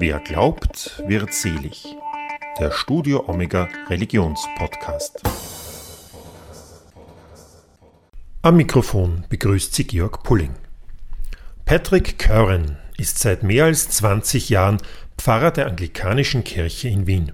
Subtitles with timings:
[0.00, 1.84] Wer glaubt, wird selig.
[2.60, 5.22] Der Studio Omega Religionspodcast.
[8.42, 10.54] Am Mikrofon begrüßt sie Georg Pulling.
[11.64, 14.78] Patrick Curran ist seit mehr als 20 Jahren
[15.16, 17.32] Pfarrer der Anglikanischen Kirche in Wien.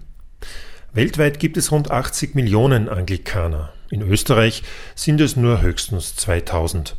[0.95, 3.75] Weltweit gibt es rund 80 Millionen Anglikaner.
[3.91, 4.63] In Österreich
[4.95, 6.97] sind es nur höchstens 2000.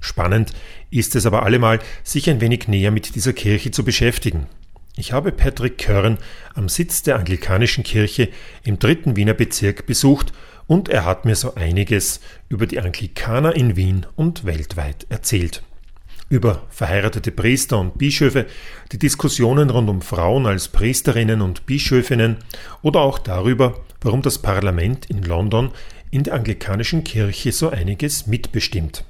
[0.00, 0.54] Spannend
[0.88, 4.46] ist es aber allemal, sich ein wenig näher mit dieser Kirche zu beschäftigen.
[4.94, 6.18] Ich habe Patrick Körn
[6.54, 8.28] am Sitz der Anglikanischen Kirche
[8.62, 10.32] im dritten Wiener Bezirk besucht
[10.66, 15.62] und er hat mir so einiges über die Anglikaner in Wien und weltweit erzählt.
[16.28, 18.46] Über verheiratete Priester und Bischöfe,
[18.92, 22.36] die Diskussionen rund um Frauen als Priesterinnen und Bischöfinnen
[22.82, 25.72] oder auch darüber, warum das Parlament in London
[26.10, 29.04] in der anglikanischen Kirche so einiges mitbestimmt.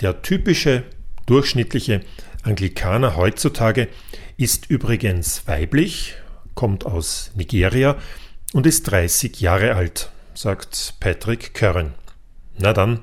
[0.00, 0.84] Der typische,
[1.26, 2.02] durchschnittliche
[2.42, 3.88] Anglikaner heutzutage
[4.38, 6.14] ist übrigens weiblich,
[6.54, 7.96] kommt aus Nigeria
[8.52, 11.92] und ist 30 Jahre alt, sagt Patrick Curran.
[12.56, 13.00] Na dann,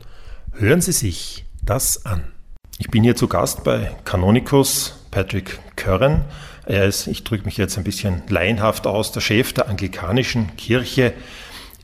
[0.54, 2.24] hören Sie sich das an.
[2.78, 6.24] Ich bin hier zu Gast bei Canonicus Patrick Curran.
[6.66, 11.14] Er ist, ich drücke mich jetzt ein bisschen laienhaft aus, der Chef der anglikanischen Kirche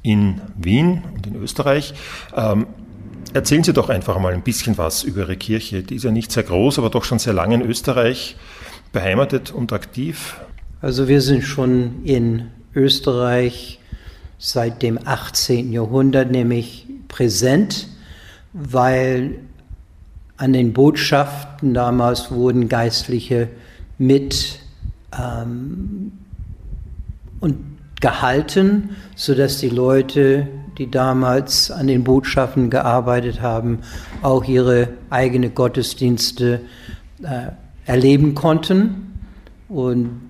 [0.02, 1.94] in Wien und in Österreich.
[2.36, 2.68] Ähm,
[3.34, 5.84] Erzählen Sie doch einfach mal ein bisschen was über Ihre Kirche.
[5.84, 8.36] Die ist ja nicht sehr groß, aber doch schon sehr lange in Österreich
[8.92, 10.40] beheimatet und aktiv.
[10.82, 13.80] Also wir sind schon in Österreich
[14.38, 15.72] seit dem 18.
[15.72, 17.88] Jahrhundert nämlich präsent,
[18.54, 19.40] weil
[20.38, 23.50] an den Botschaften damals wurden Geistliche
[24.00, 24.60] mit
[25.18, 26.14] ähm,
[27.40, 27.58] und
[28.02, 33.80] gehalten, sodass die Leute die damals an den Botschaften gearbeitet haben,
[34.24, 36.62] auch ihre eigene Gottesdienste
[37.22, 37.52] äh,
[37.92, 39.20] erleben konnten.
[39.70, 40.22] Und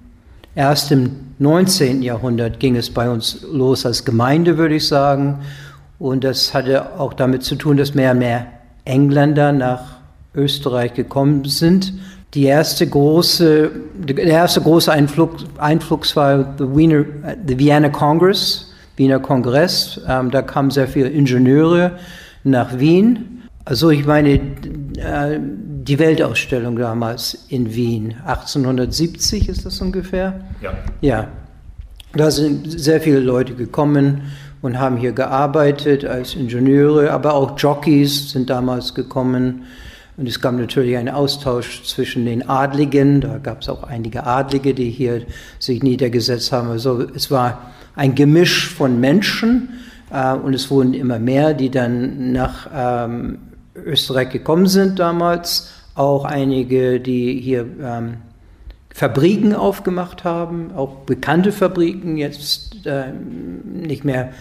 [0.56, 2.02] erst im 19.
[2.02, 5.40] Jahrhundert ging es bei uns los als Gemeinde, würde ich sagen.
[6.00, 8.47] Und das hatte auch damit zu tun, dass mehr und mehr
[8.85, 9.97] Engländer nach
[10.34, 11.94] Österreich gekommen sind.
[12.34, 17.06] Die erste große, der erste große Einflug, Einfluss war the, Wiener,
[17.46, 18.72] the Vienna Congress
[19.02, 20.00] Wiener Kongress.
[20.08, 21.97] Ähm, da kamen sehr viele Ingenieure
[22.44, 23.44] nach Wien.
[23.66, 25.40] Also ich meine, äh,
[25.84, 30.40] die Weltausstellung damals in Wien, 1870 ist das ungefähr?
[30.62, 30.74] Ja.
[31.02, 31.28] Ja.
[32.14, 34.24] Da sind sehr viele Leute gekommen
[34.62, 39.64] und haben hier gearbeitet als Ingenieure, aber auch Jockeys sind damals gekommen.
[40.18, 43.22] Und es gab natürlich einen Austausch zwischen den Adligen.
[43.22, 45.22] Da gab es auch einige Adlige, die hier
[45.58, 46.70] sich niedergesetzt haben.
[46.70, 49.70] Also es war ein Gemisch von Menschen
[50.12, 53.40] äh, und es wurden immer mehr, die dann nach ähm,
[53.76, 55.72] Österreich gekommen sind damals.
[55.96, 58.18] Auch einige, die hier ähm,
[58.94, 63.06] Fabriken aufgemacht haben, auch bekannte Fabriken, jetzt äh,
[63.66, 64.32] nicht mehr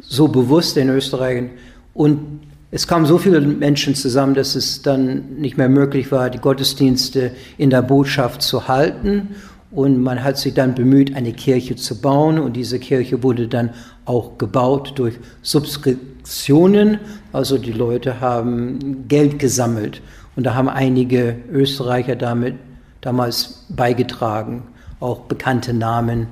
[0.00, 1.50] so bewusst in Österreich.
[1.94, 2.40] Und
[2.72, 7.32] es kamen so viele Menschen zusammen, dass es dann nicht mehr möglich war, die Gottesdienste
[7.58, 9.34] in der Botschaft zu halten.
[9.72, 12.38] Und man hat sich dann bemüht, eine Kirche zu bauen.
[12.38, 13.70] Und diese Kirche wurde dann
[14.04, 15.14] auch gebaut durch
[16.30, 17.00] Subskriptionen.
[17.32, 20.00] Also die Leute haben Geld gesammelt.
[20.36, 22.54] Und da haben einige Österreicher damit
[23.00, 24.62] damals beigetragen.
[25.00, 26.28] Auch bekannte Namen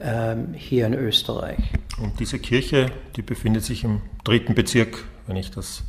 [0.00, 1.58] ähm, hier in Österreich.
[2.00, 5.82] Und diese Kirche, die befindet sich im dritten Bezirk, wenn ich das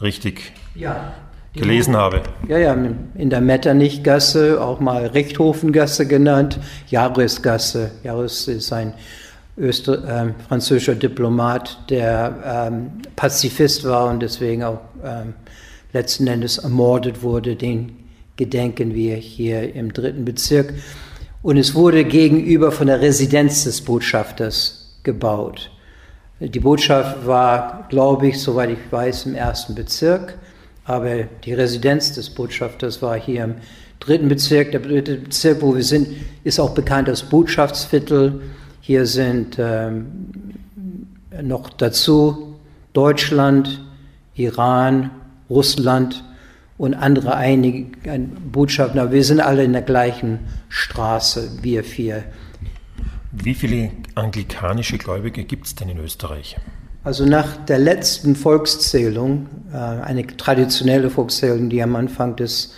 [0.00, 1.12] richtig ja,
[1.52, 2.22] gelesen habe.
[2.48, 6.58] Ja, ja, in der Metternichgasse, auch mal Richthofengasse genannt,
[6.88, 7.90] Jahresgasse.
[8.02, 8.94] Jahres ist ein
[9.56, 15.34] Öster äh, französischer Diplomat, der ähm, Pazifist war und deswegen auch ähm,
[15.92, 17.54] letzten Endes ermordet wurde.
[17.54, 17.96] Den
[18.36, 20.74] gedenken wir hier im dritten Bezirk.
[21.42, 25.70] Und es wurde gegenüber von der Residenz des Botschafters gebaut.
[26.40, 30.36] Die Botschaft war, glaube ich, soweit ich weiß, im ersten Bezirk.
[30.84, 33.54] Aber die Residenz des Botschafters war hier im
[34.00, 34.72] dritten Bezirk.
[34.72, 36.08] Der dritte Bezirk, wo wir sind,
[36.42, 38.42] ist auch bekannt als Botschaftsviertel.
[38.86, 40.52] Hier sind ähm,
[41.40, 42.56] noch dazu
[42.92, 43.82] Deutschland,
[44.34, 45.10] Iran,
[45.48, 46.22] Russland
[46.76, 47.86] und andere einige
[48.52, 49.00] Botschaften.
[49.00, 52.24] Aber wir sind alle in der gleichen Straße, wir vier.
[53.32, 56.58] Wie viele anglikanische Gläubige gibt es denn in Österreich?
[57.04, 62.74] Also nach der letzten Volkszählung, äh, eine traditionelle Volkszählung, die am Anfang des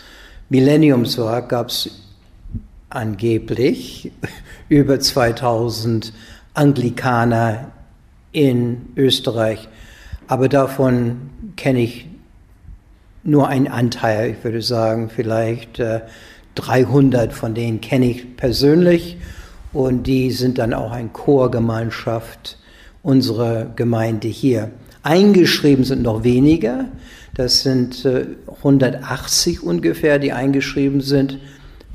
[0.51, 2.06] Millenniums war, gab es
[2.91, 4.13] angeblich
[4.69, 6.13] über 2000
[6.55, 7.73] Anglikaner
[8.33, 9.69] in Österreich.
[10.29, 12.09] Aber davon kenne ich
[13.23, 15.83] nur einen Anteil, ich würde sagen vielleicht
[16.57, 19.19] 300 von denen kenne ich persönlich
[19.73, 22.59] und die sind dann auch eine Chorgemeinschaft
[23.03, 24.71] unserer Gemeinde hier.
[25.03, 26.87] Eingeschrieben sind noch weniger,
[27.35, 28.09] das sind
[28.59, 31.39] 180 äh, ungefähr, die eingeschrieben sind,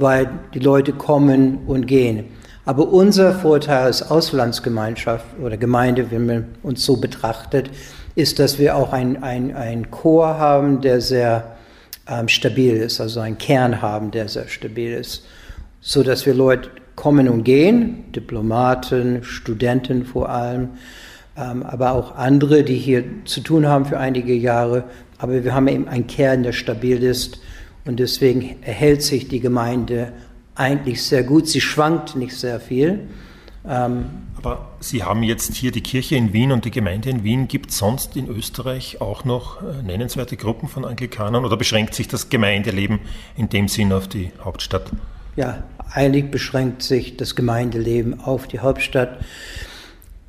[0.02, 2.26] weil die Leute kommen und gehen.
[2.66, 7.70] Aber unser Vorteil als Auslandsgemeinschaft oder Gemeinde, wenn man uns so betrachtet,
[8.16, 11.56] ist, dass wir auch ein, ein, ein Chor haben, der sehr
[12.08, 15.26] ähm, stabil ist, also einen Kern haben, der sehr stabil ist,
[15.80, 20.70] so dass wir Leute kommen und gehen, Diplomaten, Studenten vor allem,
[21.38, 24.84] ähm, aber auch andere, die hier zu tun haben für einige Jahre.
[25.18, 27.40] Aber wir haben eben einen Kern, der stabil ist
[27.86, 30.14] und deswegen erhält sich die Gemeinde
[30.56, 31.48] eigentlich sehr gut.
[31.48, 33.08] Sie schwankt nicht sehr viel.
[33.68, 34.06] Ähm,
[34.38, 37.48] aber Sie haben jetzt hier die Kirche in Wien und die Gemeinde in Wien.
[37.48, 42.08] Gibt es sonst in Österreich auch noch äh, nennenswerte Gruppen von Anglikanern oder beschränkt sich
[42.08, 43.00] das Gemeindeleben
[43.38, 44.92] in dem Sinn auf die Hauptstadt?
[45.36, 49.20] Ja, eigentlich beschränkt sich das Gemeindeleben auf die Hauptstadt.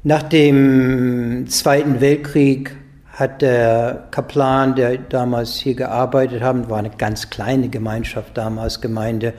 [0.04, 2.76] Nach dem Zweiten Weltkrieg
[3.12, 9.35] hat der Kaplan, der damals hier gearbeitet hat, war eine ganz kleine Gemeinschaft damals, Gemeinde,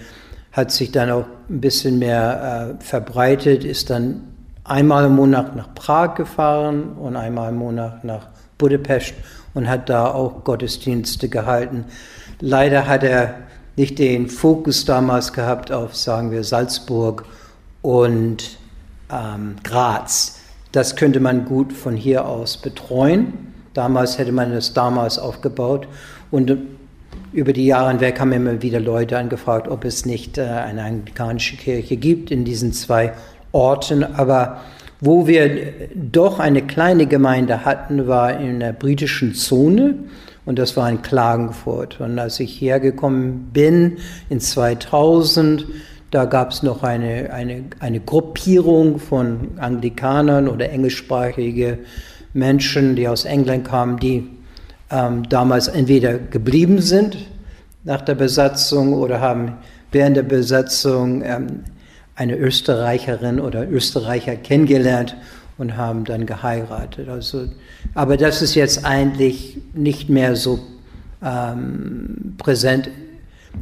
[0.52, 4.22] hat sich dann auch ein bisschen mehr äh, verbreitet, ist dann
[4.64, 8.28] einmal im Monat nach Prag gefahren und einmal im Monat nach
[8.60, 9.16] Budapest
[9.56, 11.86] und hat da auch Gottesdienste gehalten.
[12.40, 13.34] Leider hat er
[13.76, 17.26] nicht den Fokus damals gehabt auf, sagen wir, Salzburg
[17.82, 18.58] und
[19.12, 20.40] ähm, Graz.
[20.72, 23.53] Das könnte man gut von hier aus betreuen.
[23.74, 25.88] Damals hätte man es damals aufgebaut.
[26.32, 26.58] Und
[27.32, 31.58] über die Jahre hinweg haben immer wieder Leute angefragt, ob es nicht äh, eine anglikanische
[31.58, 33.14] Kirche gibt in diesen zwei
[33.52, 34.04] Orten.
[34.04, 34.62] Aber
[35.02, 39.96] wo wir doch eine kleine Gemeinde hatten, war in der britischen Zone
[40.46, 42.00] und das war in Klagenfurt.
[42.00, 43.98] Und als ich hergekommen bin
[44.30, 45.66] in 2000,
[46.12, 51.80] da gab es noch eine, eine, eine Gruppierung von Anglikanern oder englischsprachige
[52.34, 54.30] Menschen, die aus England kamen, die
[54.90, 57.18] ähm, damals entweder geblieben sind
[57.84, 59.58] nach der Besatzung oder haben
[59.92, 61.64] während der Besatzung ähm,
[62.16, 65.16] eine Österreicherin oder Österreicher kennengelernt
[65.58, 67.10] und haben dann geheiratet.
[67.10, 67.48] Also,
[67.94, 70.60] aber das ist jetzt eigentlich nicht mehr so
[71.24, 72.90] ähm, präsent.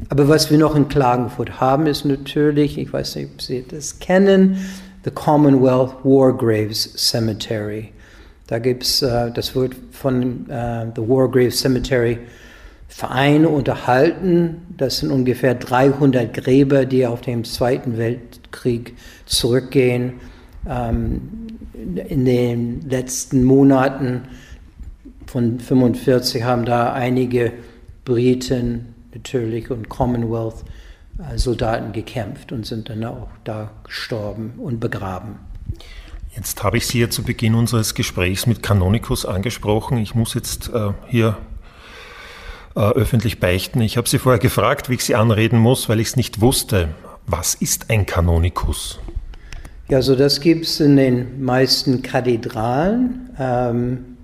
[0.10, 4.00] Aber was wir noch in Klagenfurt haben, ist natürlich, ich weiß nicht, ob Sie das
[4.00, 4.58] kennen,
[5.04, 7.92] the Commonwealth War Graves Cemetery.
[8.52, 12.20] Da gibt es, äh, das wird von äh, the War Graves Cemetery
[12.90, 14.58] Verein unterhalten.
[14.76, 20.16] Das sind ungefähr 300 Gräber, die auf den Zweiten Weltkrieg zurückgehen.
[20.70, 21.22] Ähm,
[22.10, 24.24] in den letzten Monaten
[25.28, 27.54] von 45 haben da einige
[28.04, 30.66] Briten natürlich und Commonwealth
[31.18, 35.40] äh, gekämpft und sind dann auch da gestorben und begraben.
[36.36, 39.98] Jetzt habe ich Sie ja zu Beginn unseres Gesprächs mit Canonikus angesprochen.
[39.98, 41.38] Ich muss jetzt äh, hier
[42.74, 43.82] äh, öffentlich beichten.
[43.82, 46.90] Ich habe Sie vorher gefragt, wie ich Sie anreden muss, weil ich es nicht wusste.
[47.28, 49.00] Was ist ein Kanonikus?
[49.90, 53.30] Ja, so das gibt es in den meisten Kathedralen.
[53.38, 54.18] Ähm,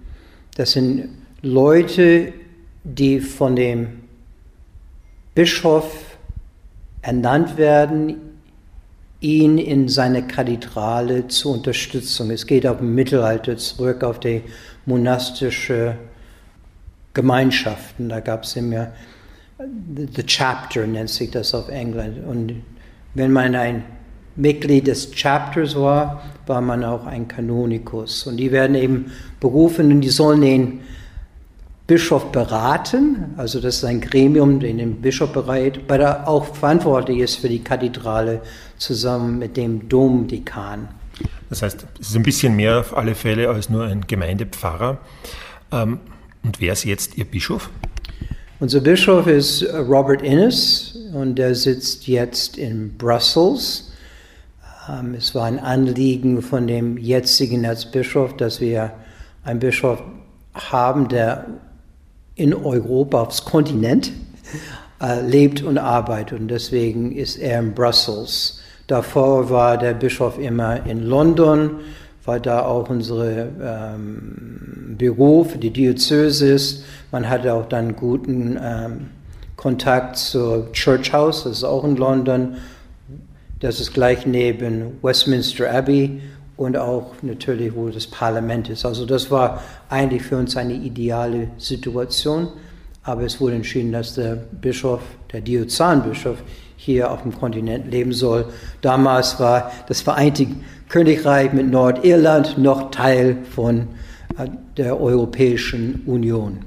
[0.55, 1.09] das sind
[1.41, 2.31] Leute,
[2.85, 4.03] die von dem
[5.35, 6.17] Bischof
[7.01, 8.26] ernannt werden,
[9.19, 12.29] ihn in seine Kathedrale zur Unterstützung.
[12.31, 14.43] Es geht auf Mittelalter zurück, auf die
[14.85, 15.95] monastische
[17.13, 18.09] Gemeinschaften.
[18.09, 18.91] Da gab es immer,
[19.95, 22.25] the chapter nennt sich das auf England.
[22.25, 22.61] Und
[23.15, 23.83] wenn man ein
[24.35, 28.27] Mitglied des Chapters war, war man auch ein Kanonikus.
[28.27, 30.79] Und die werden eben berufen und die sollen den
[31.87, 33.33] Bischof beraten.
[33.37, 37.47] Also das ist ein Gremium, den den Bischof berät, weil er auch verantwortlich ist für
[37.47, 38.41] die Kathedrale
[38.77, 40.89] zusammen mit dem Domdekan.
[41.49, 44.97] Das heißt, es ist ein bisschen mehr auf alle Fälle als nur ein Gemeindepfarrer.
[45.71, 45.99] Ähm,
[46.43, 47.69] und wer ist jetzt Ihr Bischof?
[48.59, 53.93] Unser Bischof ist Robert Innes und der sitzt jetzt in Brussels.
[54.89, 58.91] Ähm, es war ein Anliegen von dem jetzigen Erzbischof, dass wir
[59.43, 60.01] einen Bischof
[60.53, 61.45] haben, der
[62.37, 64.11] in Europa, aufs Kontinent,
[65.01, 66.39] äh, lebt und arbeitet.
[66.39, 68.61] Und deswegen ist er in Brussels.
[68.87, 71.71] Davor war der Bischof immer in London,
[72.23, 76.85] weil da auch unsere ähm, Büro für die Diözese ist.
[77.11, 79.07] Man hatte auch dann guten ähm,
[79.55, 82.57] Kontakt zur Church House, das ist auch in London.
[83.59, 86.21] Das ist gleich neben Westminster Abbey
[86.57, 88.83] und auch natürlich, wo das Parlament ist.
[88.83, 92.49] Also das war eigentlich für uns eine ideale Situation.
[93.03, 94.99] Aber es wurde entschieden, dass der Bischof,
[95.31, 96.37] der Diözesanbischof
[96.75, 98.45] hier auf dem Kontinent leben soll.
[98.81, 100.47] Damals war das Vereinte
[100.89, 103.87] Königreich mit Nordirland noch Teil von
[104.37, 106.59] äh, der Europäischen Union.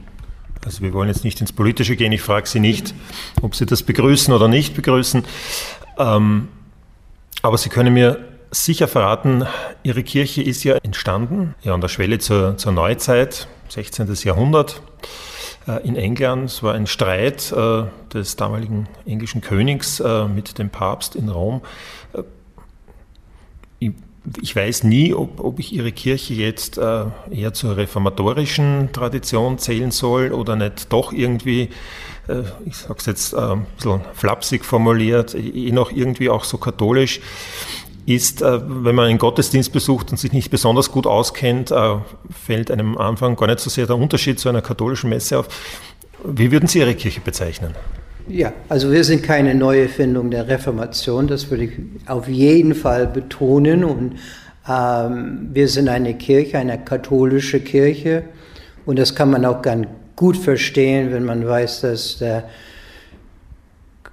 [0.65, 2.13] Also wir wollen jetzt nicht ins Politische gehen.
[2.13, 2.95] Ich frage Sie nicht,
[3.43, 5.25] ob Sie das begrüßen oder nicht begrüßen.
[5.99, 6.49] Ähm,
[7.43, 9.47] aber Sie können mir sicher verraten,
[9.83, 14.13] Ihre Kirche ist ja entstanden, ja an der Schwelle zur, zur Neuzeit, 16.
[14.25, 14.83] Jahrhundert
[15.67, 16.51] äh, in England.
[16.51, 21.63] Es war ein Streit äh, des damaligen englischen Königs äh, mit dem Papst in Rom.
[24.43, 30.33] Ich weiß nie, ob, ob ich Ihre Kirche jetzt eher zur reformatorischen Tradition zählen soll
[30.33, 31.71] oder nicht doch irgendwie,
[32.67, 37.21] ich sage es jetzt ein bisschen flapsig formuliert, eh noch irgendwie auch so katholisch
[38.15, 41.97] ist, äh, wenn man einen Gottesdienst besucht und sich nicht besonders gut auskennt, äh,
[42.31, 45.49] fällt einem am Anfang gar nicht so sehr der Unterschied zu einer katholischen Messe auf.
[46.25, 47.75] Wie würden Sie Ihre Kirche bezeichnen?
[48.29, 51.73] Ja, also wir sind keine neue Findung der Reformation, das würde ich
[52.07, 53.83] auf jeden Fall betonen.
[53.83, 54.17] Und
[54.69, 58.25] ähm, wir sind eine Kirche, eine katholische Kirche.
[58.87, 59.87] Und das kann man auch ganz
[60.17, 62.45] gut verstehen, wenn man weiß, dass der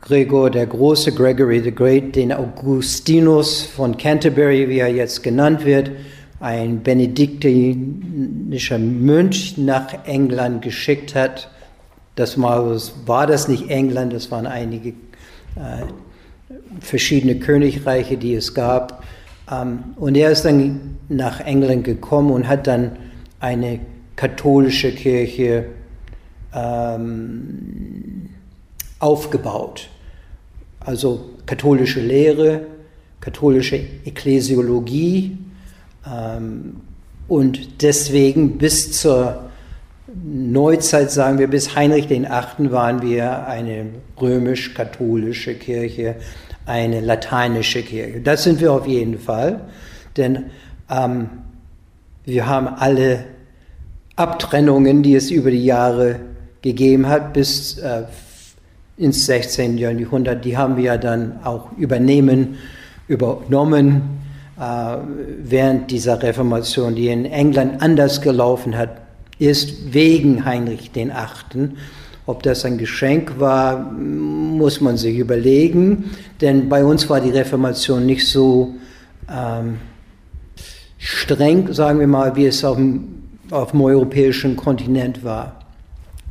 [0.07, 5.91] Gregor der Große, Gregory the Great, den Augustinus von Canterbury, wie er jetzt genannt wird,
[6.39, 11.49] ein benediktinischer Mönch nach England geschickt hat.
[12.15, 15.83] Das war das nicht England, das waren einige äh,
[16.79, 19.03] verschiedene Königreiche, die es gab.
[19.51, 22.93] Ähm, und er ist dann nach England gekommen und hat dann
[23.41, 23.81] eine
[24.15, 25.65] katholische Kirche
[26.55, 28.29] ähm,
[28.99, 29.89] aufgebaut
[30.87, 32.61] also katholische Lehre,
[33.19, 33.75] katholische
[34.05, 35.37] Ekklesiologie
[36.09, 36.77] ähm,
[37.27, 39.49] und deswegen bis zur
[40.23, 42.25] Neuzeit, sagen wir, bis Heinrich VIII.
[42.71, 43.87] waren wir eine
[44.19, 46.15] römisch-katholische Kirche,
[46.65, 48.21] eine lateinische Kirche.
[48.21, 49.59] Das sind wir auf jeden Fall,
[50.15, 50.45] denn
[50.89, 51.29] ähm,
[52.23, 53.25] wir haben alle
[54.15, 56.21] Abtrennungen, die es über die Jahre
[56.61, 58.03] gegeben hat, bis äh,
[58.97, 59.77] ins 16.
[59.77, 62.57] Jahrhundert, die haben wir dann auch übernehmen,
[63.07, 64.01] übernommen
[64.59, 64.97] äh,
[65.43, 69.01] während dieser Reformation, die in England anders gelaufen hat,
[69.39, 71.77] ist wegen Heinrich den Achten.
[72.25, 76.11] Ob das ein Geschenk war, muss man sich überlegen,
[76.41, 78.75] denn bei uns war die Reformation nicht so
[79.31, 79.77] ähm,
[80.97, 85.56] streng, sagen wir mal, wie es auf dem, auf dem europäischen Kontinent war.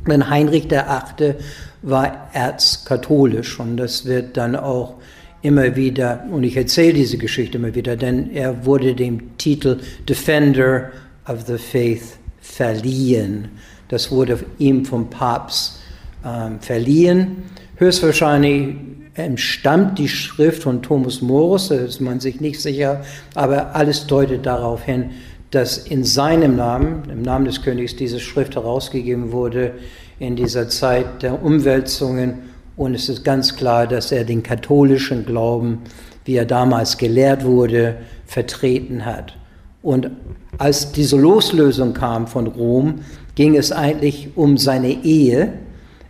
[0.07, 1.35] Denn Heinrich Achte
[1.81, 4.95] war erzkatholisch und das wird dann auch
[5.41, 10.91] immer wieder, und ich erzähle diese Geschichte immer wieder, denn er wurde dem Titel Defender
[11.27, 13.49] of the Faith verliehen.
[13.89, 15.79] Das wurde ihm vom Papst
[16.25, 17.43] ähm, verliehen.
[17.77, 18.75] Höchstwahrscheinlich
[19.13, 23.01] entstammt die Schrift von Thomas Morus, da ist man sich nicht sicher,
[23.33, 25.11] aber alles deutet darauf hin,
[25.51, 29.73] dass in seinem Namen, im Namen des Königs, diese Schrift herausgegeben wurde,
[30.19, 32.39] in dieser Zeit der Umwälzungen.
[32.75, 35.79] Und es ist ganz klar, dass er den katholischen Glauben,
[36.25, 39.35] wie er damals gelehrt wurde, vertreten hat.
[39.81, 40.11] Und
[40.57, 43.01] als diese Loslösung kam von Rom,
[43.35, 45.53] ging es eigentlich um seine Ehe.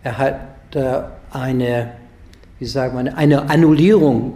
[0.04, 0.40] Er hat
[1.32, 1.92] eine,
[2.60, 4.34] wie sagt man, eine Annullierung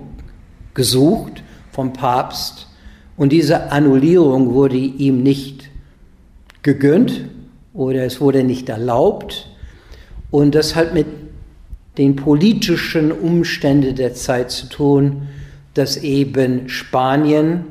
[0.74, 2.68] gesucht vom Papst.
[3.22, 5.70] Und diese Annullierung wurde ihm nicht
[6.64, 7.26] gegönnt
[7.72, 9.48] oder es wurde nicht erlaubt.
[10.32, 11.06] Und das hat mit
[12.00, 15.28] den politischen Umständen der Zeit zu tun,
[15.76, 17.66] dass eben Spanien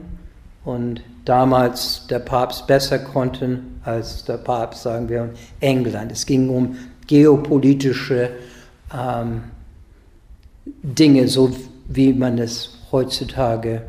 [0.65, 6.13] und damals der Papst besser konnten als der Papst, sagen wir, England.
[6.13, 6.77] Es ging um
[7.09, 8.31] geopolitische
[8.97, 9.41] ähm,
[10.85, 11.51] Dinge, so
[11.89, 13.83] wie man es heutzutage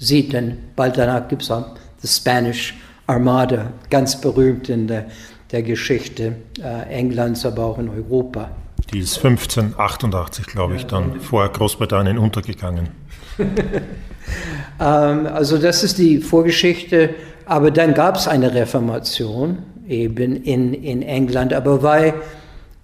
[0.00, 0.32] sieht.
[0.32, 2.74] Denn bald danach gibt es auch die Spanish
[3.06, 5.06] Armada, ganz berühmt in der
[5.52, 8.50] der Geschichte äh, Englands, aber auch in Europa.
[8.92, 12.88] Die ist 1588, glaube ich, dann vor Großbritannien untergegangen.
[13.38, 17.10] ähm, also das ist die Vorgeschichte.
[17.46, 21.52] Aber dann gab es eine Reformation eben in, in England.
[21.52, 22.14] Aber weil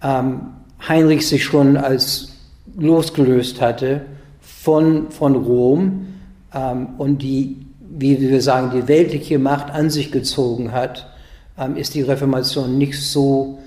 [0.03, 0.41] ähm,
[0.89, 2.33] Heinrich sich schon als
[2.77, 4.03] losgelöst hatte
[4.41, 6.07] von, von Rom
[6.55, 11.11] ähm, und die, wie wir sagen, die weltliche Macht an sich gezogen hat,
[11.59, 13.59] ähm, ist die Reformation nicht so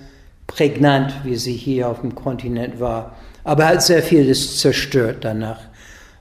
[0.47, 3.15] prägnant, wie sie hier auf dem Kontinent war.
[3.43, 5.61] Aber er hat sehr vieles zerstört danach.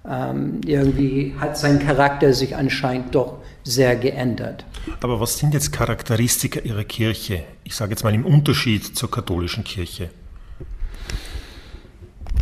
[0.09, 4.65] Ähm, irgendwie hat sein Charakter sich anscheinend doch sehr geändert.
[5.01, 7.43] Aber was sind jetzt Charakteristika Ihrer Kirche?
[7.65, 10.09] Ich sage jetzt mal im Unterschied zur katholischen Kirche.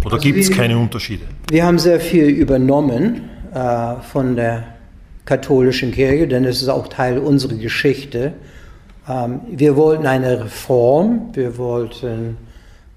[0.04, 1.24] Oder also gibt es keine Unterschiede?
[1.50, 4.64] Wir haben sehr viel übernommen äh, von der
[5.24, 8.34] katholischen Kirche, denn es ist auch Teil unserer Geschichte.
[9.08, 12.36] Ähm, wir wollten eine Reform, wir wollten,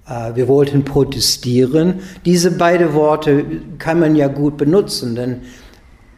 [0.06, 2.02] äh, wir wollten protestieren.
[2.26, 3.46] Diese beiden Worte
[3.78, 5.38] kann man ja gut benutzen, denn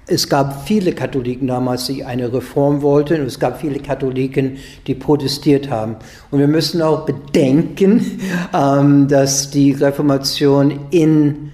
[0.07, 4.57] es gab viele Katholiken damals, die eine Reform wollten und es gab viele Katholiken,
[4.87, 5.97] die protestiert haben.
[6.31, 8.19] Und wir müssen auch bedenken,
[8.53, 11.50] ähm, dass die Reformation in,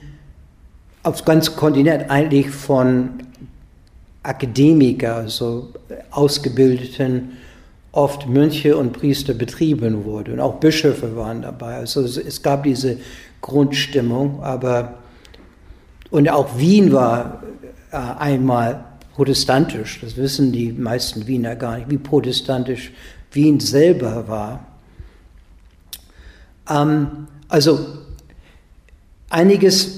[1.03, 3.11] aufs ganze Kontinent eigentlich von
[4.23, 5.69] Akademiker, also
[6.11, 7.37] ausgebildeten,
[7.91, 10.33] oft Mönche und Priester betrieben wurde.
[10.33, 11.75] Und auch Bischöfe waren dabei.
[11.77, 12.97] Also es, gab diese
[13.41, 14.95] Grundstimmung, aber
[16.09, 17.43] und auch Wien war
[17.91, 19.99] äh, einmal protestantisch.
[20.01, 22.91] Das wissen die meisten Wiener gar nicht, wie protestantisch
[23.31, 24.67] Wien selber war.
[26.69, 27.79] Ähm, also
[29.29, 29.96] einiges,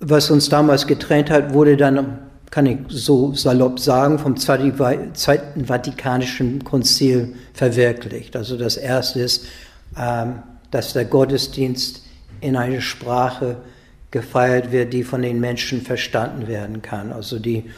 [0.00, 2.18] was uns damals getrennt hat, wurde dann,
[2.50, 8.34] kann ich so salopp sagen, vom Zweiten Vatikanischen Konzil verwirklicht.
[8.34, 9.46] Also das erste ist,
[9.96, 12.02] ähm, dass der Gottesdienst
[12.40, 13.58] in eine Sprache
[14.10, 17.70] gefeiert wird, die von den Menschen verstanden werden kann, also die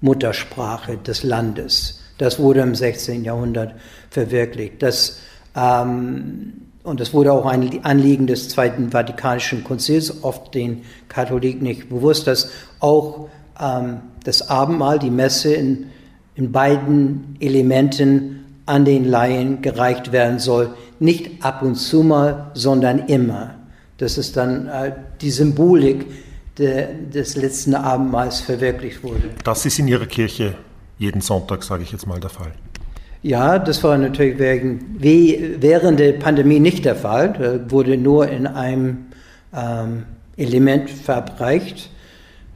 [0.00, 2.00] Muttersprache des Landes.
[2.18, 3.24] Das wurde im 16.
[3.24, 3.74] Jahrhundert
[4.10, 4.82] verwirklicht.
[4.82, 5.18] Das,
[5.56, 6.52] ähm,
[6.84, 12.26] und das wurde auch ein Anliegen des Zweiten Vatikanischen Konzils, oft den Katholiken nicht bewusst,
[12.26, 13.28] dass auch
[13.60, 15.86] ähm, das Abendmahl, die Messe in,
[16.34, 20.74] in beiden Elementen an den Laien gereicht werden soll.
[21.00, 23.54] Nicht ab und zu mal, sondern immer.
[23.96, 26.06] Das ist dann äh, die Symbolik
[26.58, 29.30] de, des letzten Abendmahls verwirklicht wurde.
[29.42, 30.54] Das ist in Ihrer Kirche
[30.98, 32.52] jeden Sonntag, sage ich jetzt mal, der Fall.
[33.24, 37.32] Ja, das war natürlich wegen, während der Pandemie nicht der Fall.
[37.32, 39.06] Da wurde nur in einem
[39.56, 40.02] ähm,
[40.36, 41.88] Element verabreicht,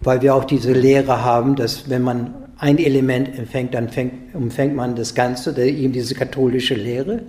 [0.02, 4.76] weil wir auch diese Lehre haben, dass wenn man ein Element empfängt, dann fängt, umfängt
[4.76, 7.22] man das Ganze, eben diese katholische Lehre.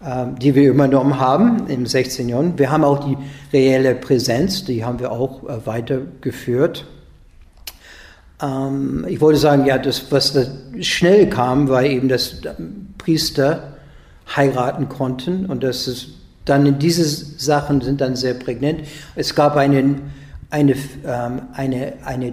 [0.00, 2.28] Ähm, die wir übernommen haben im 16.
[2.28, 2.60] Jahrhundert.
[2.60, 3.16] Wir haben auch die
[3.52, 6.86] reelle Präsenz, die haben wir auch äh, weitergeführt.
[8.40, 10.44] Ähm, ich wollte sagen, ja, das, was da
[10.80, 12.36] schnell kam, war eben, dass
[12.98, 13.74] Priester
[14.34, 16.08] heiraten konnten und das ist
[16.44, 18.80] dann in diese Sachen sind dann sehr prägnant.
[19.16, 19.96] Es gab eine,
[20.48, 20.74] eine,
[21.04, 22.32] ähm, eine, eine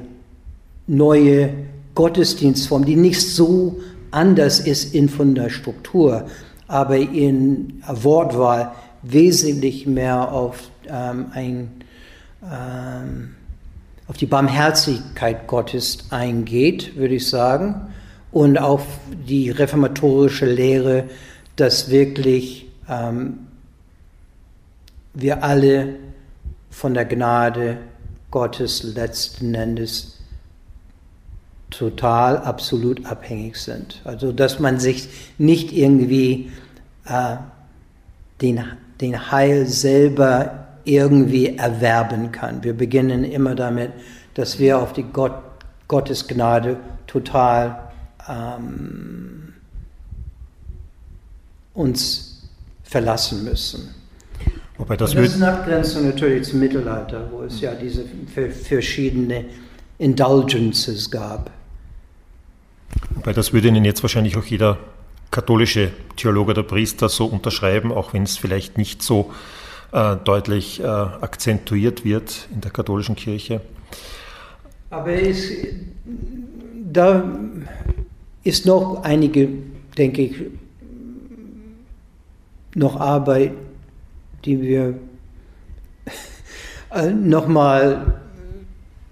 [0.88, 1.50] neue
[1.96, 6.26] Gottesdienstform, die nicht so anders ist in von der Struktur
[6.68, 8.72] aber in Wortwahl
[9.04, 11.72] wesentlich mehr auf, ähm, ein,
[12.44, 13.35] ähm,
[14.08, 17.94] auf die Barmherzigkeit Gottes eingeht, würde ich sagen,
[18.32, 18.86] und auf
[19.28, 21.06] die reformatorische Lehre,
[21.56, 23.48] dass wirklich ähm,
[25.14, 25.96] wir alle
[26.70, 27.78] von der Gnade
[28.30, 30.20] Gottes letzten Endes
[31.70, 34.02] total absolut abhängig sind.
[34.04, 36.52] Also dass man sich nicht irgendwie
[37.06, 37.38] äh,
[38.42, 38.64] den,
[39.02, 42.64] den Heil selber irgendwie erwerben kann.
[42.64, 43.92] Wir beginnen immer damit,
[44.36, 45.34] dass wir auf die Gott,
[45.88, 47.92] Gottes Gnade total
[48.30, 49.54] ähm,
[51.74, 52.50] uns
[52.84, 53.94] verlassen müssen.
[54.78, 58.06] Wobei das, das ist eine Abgrenzung natürlich zum Mittelalter, wo es ja diese
[58.52, 59.46] verschiedene
[59.98, 61.50] Indulgences gab.
[63.12, 64.78] Wobei das würde Ihnen jetzt wahrscheinlich auch jeder
[65.32, 69.65] katholische Theologe oder Priester so unterschreiben, auch wenn es vielleicht nicht so äh,
[70.26, 73.62] deutlich äh, akzentuiert wird in der katholischen Kirche.
[74.90, 75.52] Aber es,
[76.92, 77.24] da
[78.44, 79.48] ist noch einige,
[79.98, 80.36] denke ich,
[82.76, 83.54] noch Arbeit,
[84.44, 84.96] die wir
[86.94, 88.20] äh, nochmal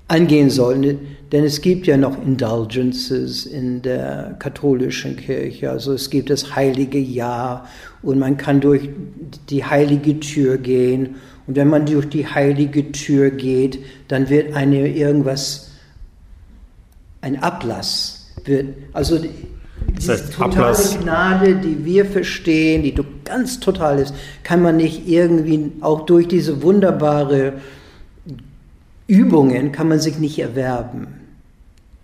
[0.08, 1.00] angehen sollen.
[1.32, 5.72] Denn es gibt ja noch Indulgences in der katholischen Kirche.
[5.72, 7.68] Also es gibt das heilige Jahr
[8.04, 8.90] und man kann durch
[9.50, 11.16] die heilige Tür gehen.
[11.48, 15.72] Und wenn man durch die heilige Tür geht, dann wird eine irgendwas,
[17.22, 19.30] ein Ablass wird, also die
[19.96, 21.00] das heißt, totale Ablass.
[21.00, 24.14] Gnade, die wir verstehen, die ganz total ist,
[24.44, 27.54] kann man nicht irgendwie auch durch diese wunderbare
[29.08, 31.08] Übungen kann man sich nicht erwerben.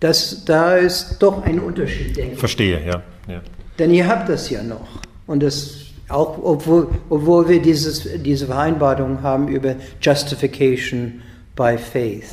[0.00, 2.38] Das, da ist doch ein Unterschied, denke ich.
[2.38, 3.02] Verstehe, ja.
[3.28, 3.40] ja.
[3.78, 4.86] Denn ihr habt das ja noch.
[5.26, 5.79] Und das
[6.10, 11.22] auch, obwohl, obwohl wir dieses, diese Vereinbarung haben über Justification
[11.56, 12.30] by Faith.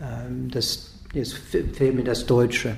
[0.00, 2.76] Ähm, das, jetzt fehlt mir das Deutsche.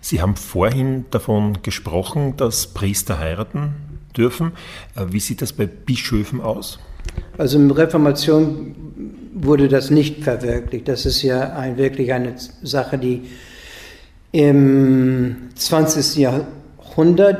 [0.00, 3.74] Sie haben vorhin davon gesprochen, dass Priester heiraten
[4.16, 4.52] dürfen.
[4.96, 6.78] Äh, wie sieht das bei Bischöfen aus?
[7.38, 8.74] Also in Reformation
[9.34, 10.88] wurde das nicht verwirklicht.
[10.88, 13.22] Das ist ja ein, wirklich eine Sache, die
[14.32, 16.16] im 20.
[16.16, 16.61] Jahrhundert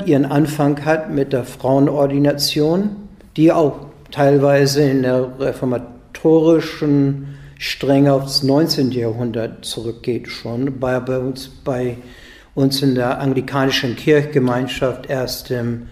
[0.07, 2.95] ihren Anfang hat mit der Frauenordination,
[3.37, 8.91] die auch teilweise in der reformatorischen Strenge aufs 19.
[8.91, 11.97] Jahrhundert zurückgeht schon, bei, bei, uns, bei
[12.55, 15.87] uns in der anglikanischen Kirchgemeinschaft erst im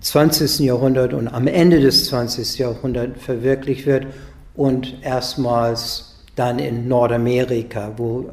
[0.00, 0.60] 20.
[0.60, 2.58] Jahrhundert und am Ende des 20.
[2.58, 4.06] Jahrhunderts verwirklicht wird
[4.54, 8.30] und erstmals dann in Nordamerika, wo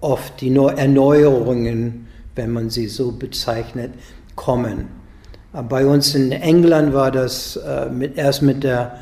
[0.00, 2.03] oft die Erneuerungen,
[2.34, 3.92] wenn man sie so bezeichnet,
[4.34, 4.88] kommen.
[5.68, 8.98] Bei uns in England war das äh, mit, erst mit der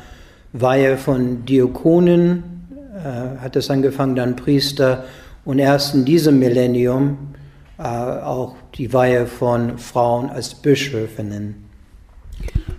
[0.51, 2.43] Weihe von Diakonen,
[2.95, 5.03] äh, hat es angefangen, dann Priester
[5.45, 7.17] und erst in diesem Millennium
[7.79, 11.55] äh, auch die Weihe von Frauen als Bischöfinnen.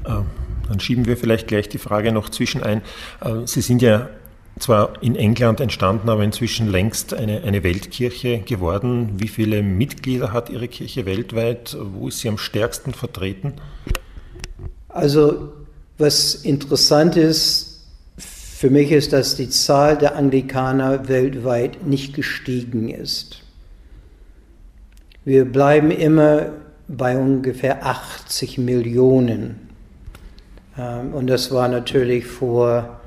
[0.07, 0.27] Ähm,
[0.69, 2.81] dann schieben wir vielleicht gleich die Frage noch zwischen ein.
[3.21, 4.09] Äh, Sie sind ja
[4.59, 9.15] zwar in England entstanden, aber inzwischen längst eine, eine Weltkirche geworden.
[9.17, 11.77] Wie viele Mitglieder hat Ihre Kirche weltweit?
[11.81, 13.55] Wo ist sie am stärksten vertreten?
[14.89, 15.53] Also
[15.99, 17.87] was interessant ist,
[18.17, 23.43] für mich ist, dass die Zahl der Anglikaner weltweit nicht gestiegen ist.
[25.25, 26.51] Wir bleiben immer
[26.89, 29.69] bei ungefähr 80 Millionen.
[30.79, 33.01] Ähm, und das war natürlich vor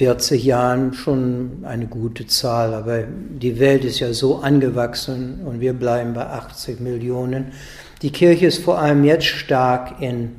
[0.00, 5.74] 40 Jahren schon eine gute Zahl, aber die Welt ist ja so angewachsen und wir
[5.74, 7.52] bleiben bei 80 Millionen.
[8.00, 10.36] Die Kirche ist vor allem jetzt stark in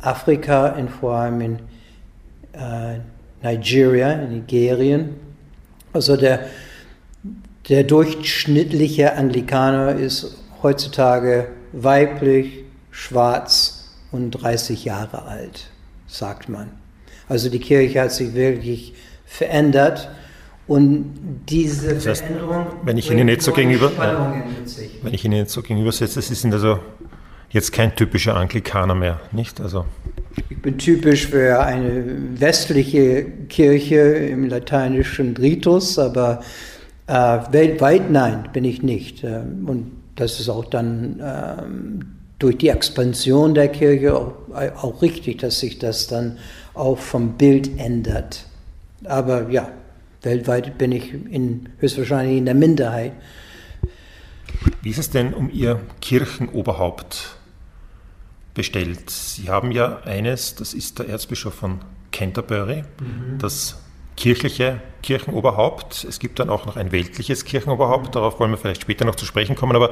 [0.00, 1.58] Afrika, in vor allem in
[2.54, 3.00] äh,
[3.42, 5.10] Nigeria, in Nigerien.
[5.92, 6.46] Also der,
[7.68, 15.66] der durchschnittliche Anglikaner ist heutzutage weiblich, schwarz und 30 Jahre alt,
[16.06, 16.85] sagt man.
[17.28, 20.08] Also die Kirche hat sich wirklich verändert.
[20.66, 21.14] Und
[21.48, 22.66] diese das heißt, Veränderung.
[22.82, 24.42] Wenn ich Ihnen jetzt so gegenüber, ja,
[25.02, 26.80] wenn ich Ihnen jetzt so gegenübersetze, Sie sind also
[27.50, 29.60] jetzt kein typischer Anglikaner mehr, nicht?
[29.60, 29.84] Also
[30.50, 32.04] ich bin typisch für eine
[32.38, 36.40] westliche Kirche im lateinischen Ritus, aber
[37.06, 37.12] äh,
[37.50, 39.22] weltweit nein, bin ich nicht.
[39.22, 42.00] Ähm, und das ist auch dann ähm,
[42.38, 44.32] durch die Expansion der Kirche auch,
[44.82, 46.38] auch richtig, dass sich das dann
[46.76, 48.46] auch vom Bild ändert.
[49.04, 49.68] Aber ja,
[50.22, 53.12] weltweit bin ich in, höchstwahrscheinlich in der Minderheit.
[54.82, 57.36] Wie ist es denn um Ihr Kirchenoberhaupt
[58.54, 59.10] bestellt?
[59.10, 61.80] Sie haben ja eines, das ist der Erzbischof von
[62.12, 63.38] Canterbury, mhm.
[63.38, 63.78] das
[64.16, 66.04] kirchliche Kirchenoberhaupt.
[66.04, 69.26] Es gibt dann auch noch ein weltliches Kirchenoberhaupt, darauf wollen wir vielleicht später noch zu
[69.26, 69.90] sprechen kommen, aber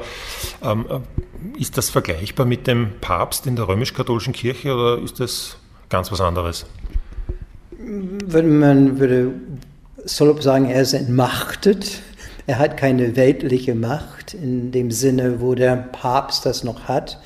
[0.63, 5.57] ähm, äh, ist das vergleichbar mit dem Papst in der römisch-katholischen Kirche oder ist das
[5.89, 6.65] ganz was anderes?
[7.77, 9.33] Wenn man würde
[10.05, 12.01] salopp sagen, er ist entmachtet.
[12.47, 17.19] Er hat keine weltliche Macht in dem Sinne, wo der Papst das noch hat.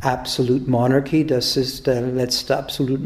[0.00, 3.00] Absolute Monarchy, das ist der letzte Absolut,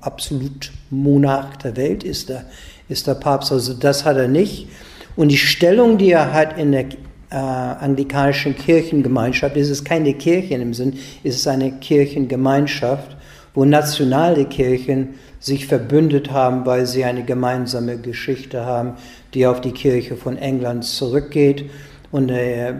[0.00, 2.44] Absolut Monarch der Welt, ist der
[2.88, 3.52] ist der Papst.
[3.52, 4.68] Also das hat er nicht.
[5.16, 6.86] Und die Stellung, die er hat in der
[7.30, 13.16] äh, anglikanischen Kirchengemeinschaft, ist es keine Kirche im Sinn, ist es eine Kirchengemeinschaft,
[13.54, 18.94] wo nationale Kirchen sich verbündet haben, weil sie eine gemeinsame Geschichte haben,
[19.32, 21.70] die auf die Kirche von England zurückgeht.
[22.10, 22.74] Und der,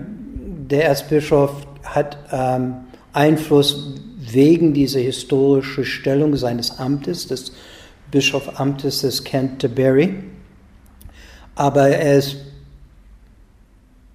[0.69, 2.75] der Erzbischof hat ähm,
[3.13, 7.53] Einfluss wegen dieser historischen Stellung seines Amtes, des
[8.11, 10.15] Bischofamtes des Canterbury.
[11.55, 12.37] Aber er ist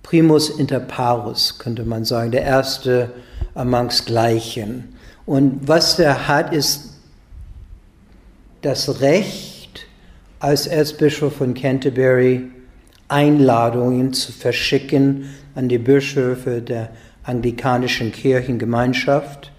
[0.04, 3.12] primus inter pares, könnte man sagen, der erste
[3.54, 4.96] amongst Gleichen.
[5.30, 6.96] Und was er hat, ist
[8.64, 9.86] das Recht,
[10.40, 12.50] als Erzbischof von Canterbury
[13.10, 16.90] Einladungen zu verschicken an die Bischöfe der
[17.22, 19.52] anglikanischen Kirchengemeinschaft.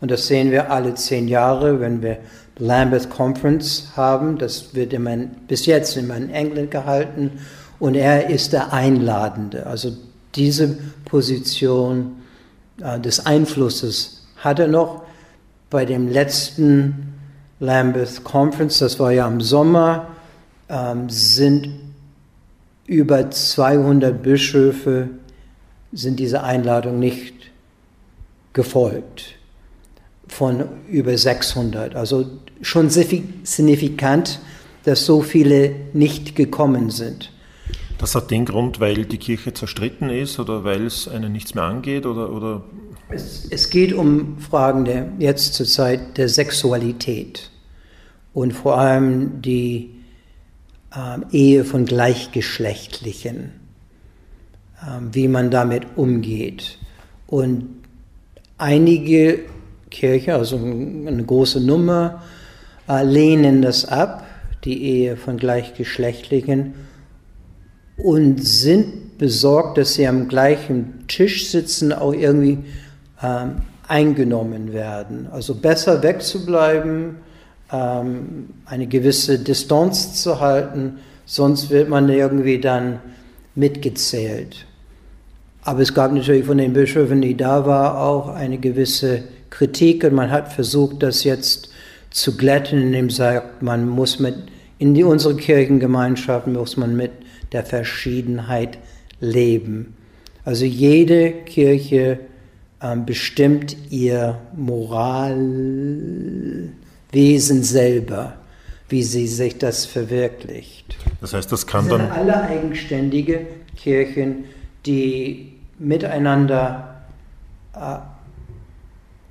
[0.00, 2.18] Und das sehen wir alle zehn Jahre, wenn wir
[2.56, 4.38] Lambeth Conference haben.
[4.38, 5.16] Das wird immer,
[5.48, 7.40] bis jetzt immer in England gehalten.
[7.80, 9.66] Und er ist der Einladende.
[9.66, 9.90] Also
[10.36, 12.22] diese Position
[12.80, 15.07] äh, des Einflusses hat er noch
[15.70, 17.14] bei dem letzten
[17.60, 20.08] Lambeth Conference, das war ja im Sommer,
[20.68, 21.70] ähm, sind
[22.86, 25.10] über 200 Bischöfe
[25.92, 27.34] sind dieser Einladung nicht
[28.52, 29.34] gefolgt
[30.26, 31.94] von über 600.
[31.94, 32.26] Also
[32.60, 34.40] schon signifikant,
[34.84, 37.32] dass so viele nicht gekommen sind.
[37.98, 41.64] Das hat den Grund, weil die Kirche zerstritten ist oder weil es einen nichts mehr
[41.64, 42.06] angeht?
[42.06, 42.62] Oder, oder?
[43.10, 47.50] Es, es geht um Fragen der, jetzt zur Zeit der Sexualität
[48.34, 49.94] und vor allem die
[50.94, 53.52] ähm, Ehe von Gleichgeschlechtlichen,
[54.86, 56.78] ähm, wie man damit umgeht.
[57.26, 57.68] Und
[58.58, 59.40] einige
[59.90, 62.22] Kirchen, also eine große Nummer,
[62.88, 64.26] äh, lehnen das ab,
[64.64, 66.74] die Ehe von Gleichgeschlechtlichen,
[67.96, 72.58] und sind besorgt, dass sie am gleichen Tisch sitzen, auch irgendwie
[73.22, 75.28] ähm, eingenommen werden.
[75.32, 77.16] Also besser wegzubleiben,
[77.72, 83.00] ähm, eine gewisse Distanz zu halten, sonst wird man irgendwie dann
[83.54, 84.66] mitgezählt.
[85.62, 90.14] Aber es gab natürlich von den Bischöfen, die da waren, auch eine gewisse Kritik und
[90.14, 91.70] man hat versucht, das jetzt
[92.10, 94.34] zu glätten, indem man sagt, man muss mit,
[94.78, 97.10] in die, unsere Kirchengemeinschaften muss man mit
[97.52, 98.78] der Verschiedenheit
[99.20, 99.94] leben.
[100.44, 102.20] Also jede Kirche
[103.04, 106.72] bestimmt ihr Moralwesen
[107.62, 108.36] selber,
[108.88, 110.96] wie sie sich das verwirklicht.
[111.20, 112.16] Das heißt, das kann das sind dann.
[112.16, 114.44] alle eigenständige Kirchen,
[114.86, 117.02] die miteinander
[117.74, 117.96] äh,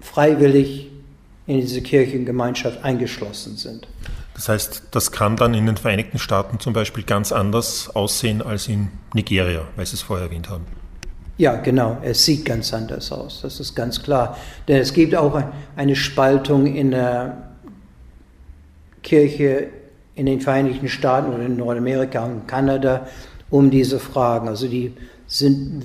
[0.02, 0.88] freiwillig
[1.48, 3.88] in diese Kirchengemeinschaft eingeschlossen sind.
[4.34, 8.68] Das heißt, das kann dann in den Vereinigten Staaten zum Beispiel ganz anders aussehen als
[8.68, 10.66] in Nigeria, weil Sie es vorher erwähnt haben.
[11.38, 11.98] Ja, genau.
[12.02, 13.42] Es sieht ganz anders aus.
[13.42, 14.38] Das ist ganz klar.
[14.68, 15.42] Denn es gibt auch
[15.76, 17.38] eine Spaltung in der
[19.04, 19.68] Kirche
[20.16, 23.08] in den Vereinigten Staaten oder in Nordamerika und Kanada
[23.52, 24.48] um diese Fragen.
[24.48, 24.94] Also die
[25.28, 25.84] sind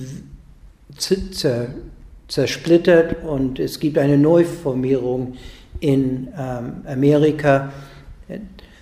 [2.28, 5.34] zersplittert und es gibt eine Neuformierung
[5.80, 7.70] in ähm, Amerika,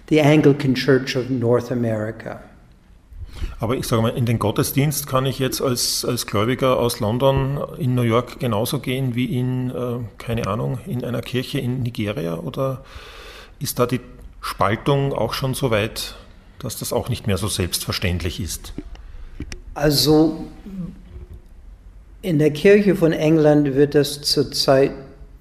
[0.08, 2.40] the Anglican Church of North America.
[3.60, 7.60] Aber ich sage mal, in den Gottesdienst kann ich jetzt als, als Gläubiger aus London
[7.76, 12.38] in New York genauso gehen wie in, äh, keine Ahnung, in einer Kirche in Nigeria?
[12.38, 12.82] Oder
[13.58, 14.00] ist da die
[14.40, 16.14] Spaltung auch schon so weit,
[16.58, 18.72] dass das auch nicht mehr so selbstverständlich ist?
[19.74, 20.46] Also
[22.22, 24.92] in der Kirche von England wird das zurzeit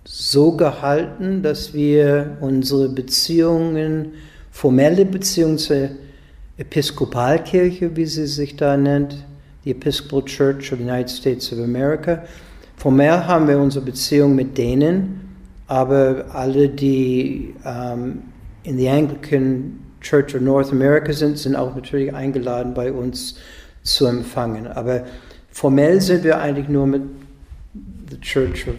[0.04, 4.14] so gehalten, dass wir unsere Beziehungen,
[4.52, 5.92] formelle Beziehungen zur
[6.60, 9.26] Episkopalkirche, wie sie sich da nennt,
[9.64, 12.24] die Episcopal Church of the United States of America.
[12.76, 18.24] Formell haben wir unsere Beziehung mit denen, aber alle, die ähm,
[18.64, 23.36] in the Anglican Church of North America sind, sind auch natürlich eingeladen, bei uns
[23.84, 24.68] zu empfangen.
[24.68, 25.06] Aber
[25.52, 27.04] formell sind wir eigentlich nur mit
[28.10, 28.76] the Church of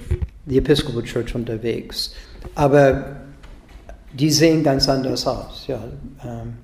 [0.46, 2.14] the Episcopal Church unterwegs.
[2.54, 3.16] Aber
[4.12, 5.66] die sehen ganz anders aus.
[5.66, 5.82] Ja.
[6.24, 6.54] Ähm,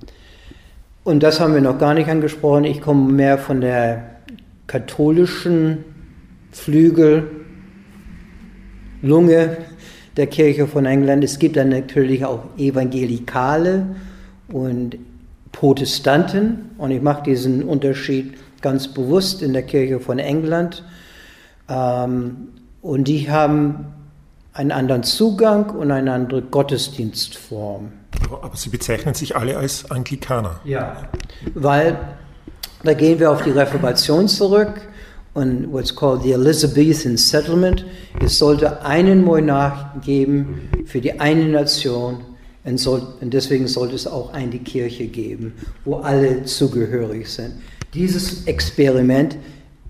[1.07, 2.65] und das haben wir noch gar nicht angesprochen.
[2.65, 4.17] Ich komme mehr von der
[4.67, 5.85] katholischen
[6.51, 7.31] Flügel,
[9.03, 9.57] Lunge
[10.17, 11.23] der Kirche von England.
[11.23, 13.87] Es gibt dann natürlich auch Evangelikale
[14.49, 14.99] und
[15.53, 16.71] Protestanten.
[16.77, 20.83] Und ich mache diesen Unterschied ganz bewusst in der Kirche von England.
[21.69, 22.49] Ähm,
[22.83, 23.93] und die haben
[24.57, 27.93] einen anderen Zugang und eine andere Gottesdienstform.
[28.43, 30.61] Aber Sie bezeichnen sich alle als Anglikaner.
[30.65, 31.09] Ja,
[31.55, 31.99] weil
[32.83, 34.81] da gehen wir auf die Reformation zurück
[35.35, 37.85] und what's called the Elizabethan Settlement.
[38.25, 42.23] Es sollte einen Monarchen geben für die eine Nation
[42.65, 45.53] und, soll, und deswegen sollte es auch eine Kirche geben,
[45.85, 47.57] wo alle zugehörig sind.
[47.93, 49.37] Dieses Experiment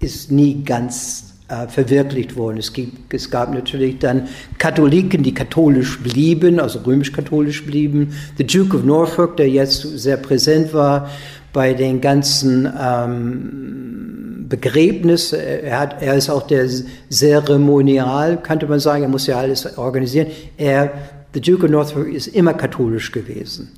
[0.00, 2.58] ist nie ganz äh, verwirklicht worden.
[2.58, 4.28] Es, gibt, es gab natürlich dann
[4.58, 8.14] Katholiken, die katholisch blieben, also römisch-katholisch blieben.
[8.36, 11.08] The Duke of Norfolk, der jetzt sehr präsent war
[11.52, 15.32] bei den ganzen ähm, Begräbnis.
[15.32, 16.68] Er, hat, er ist auch der
[17.10, 19.04] Zeremonial, könnte man sagen.
[19.04, 20.28] Er muss ja alles organisieren.
[20.56, 20.92] Er,
[21.32, 23.70] the Duke of Norfolk ist immer katholisch gewesen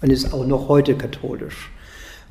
[0.00, 1.70] und ist auch noch heute katholisch.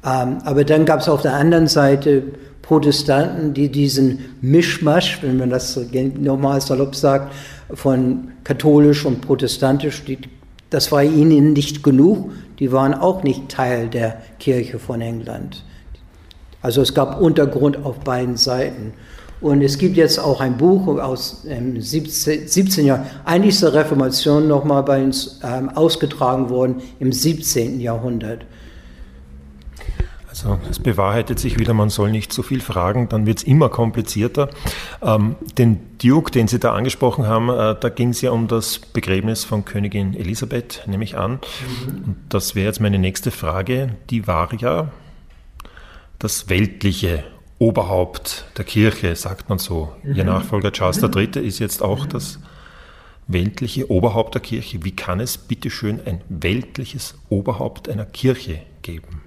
[0.06, 2.24] Ähm, aber dann gab es auf der anderen Seite
[2.68, 5.86] Protestanten, die diesen Mischmasch, wenn man das so
[6.20, 7.34] normal salopp sagt,
[7.74, 10.18] von katholisch und protestantisch, die,
[10.70, 12.32] das war ihnen nicht genug.
[12.60, 15.64] Die waren auch nicht Teil der Kirche von England.
[16.62, 18.94] Also es gab Untergrund auf beiden Seiten.
[19.40, 22.86] Und es gibt jetzt auch ein Buch aus dem 17, 17.
[22.86, 27.80] Jahrhundert, eigentlich ist die Reformation nochmal bei uns ähm, ausgetragen worden im 17.
[27.80, 28.46] Jahrhundert.
[30.46, 33.70] Also es bewahrheitet sich wieder, man soll nicht zu viel fragen, dann wird es immer
[33.70, 34.50] komplizierter.
[35.02, 38.80] Ähm, den Duke, den Sie da angesprochen haben, äh, da ging es ja um das
[38.80, 41.32] Begräbnis von Königin Elisabeth, nehme ich an.
[41.32, 42.04] Mhm.
[42.06, 43.96] Und das wäre jetzt meine nächste Frage.
[44.10, 44.92] Die war ja
[46.20, 47.24] das weltliche
[47.60, 49.94] Oberhaupt der Kirche, sagt man so.
[50.04, 50.16] Mhm.
[50.16, 51.46] Ihr Nachfolger Charles III.
[51.46, 52.10] ist jetzt auch mhm.
[52.10, 52.40] das
[53.28, 54.84] weltliche Oberhaupt der Kirche.
[54.84, 59.27] Wie kann es bitteschön ein weltliches Oberhaupt einer Kirche geben?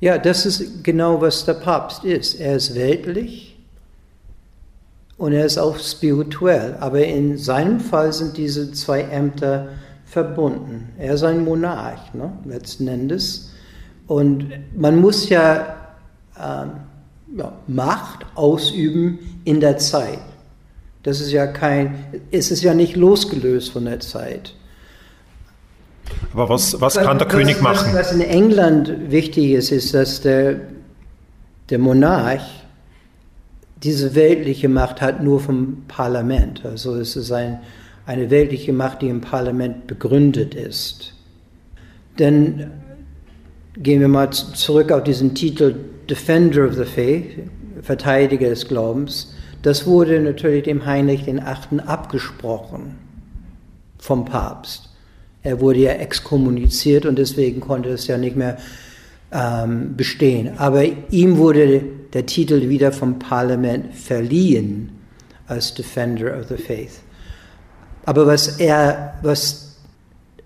[0.00, 2.34] Ja, das ist genau, was der Papst ist.
[2.40, 3.56] Er ist weltlich
[5.16, 6.76] und er ist auch spirituell.
[6.78, 9.68] Aber in seinem Fall sind diese zwei Ämter
[10.06, 10.90] verbunden.
[10.98, 13.50] Er ist ein Monarch, ne, letzten Endes.
[14.06, 15.76] Und man muss ja,
[16.40, 16.70] ähm,
[17.36, 20.20] ja, Macht ausüben in der Zeit.
[21.02, 24.54] Das ist ja kein, es ist ja nicht losgelöst von der Zeit.
[26.32, 27.88] Aber was, was kann der was, König machen?
[27.92, 30.60] Was, was in England wichtig ist, ist, dass der,
[31.70, 32.42] der Monarch
[33.82, 36.64] diese weltliche Macht hat nur vom Parlament.
[36.64, 37.60] Also es ist ein,
[38.06, 41.14] eine weltliche Macht, die im Parlament begründet ist.
[42.18, 42.70] Denn
[43.76, 45.76] gehen wir mal zurück auf diesen Titel
[46.10, 47.38] Defender of the Faith,
[47.82, 49.34] Verteidiger des Glaubens.
[49.62, 51.80] Das wurde natürlich dem Heinrich VIII.
[51.86, 52.96] abgesprochen
[53.98, 54.88] vom Papst.
[55.42, 58.58] Er wurde ja exkommuniziert und deswegen konnte es ja nicht mehr
[59.32, 60.58] ähm, bestehen.
[60.58, 64.90] Aber ihm wurde der Titel wieder vom Parlament verliehen
[65.46, 67.00] als Defender of the Faith.
[68.04, 69.76] Aber was er, was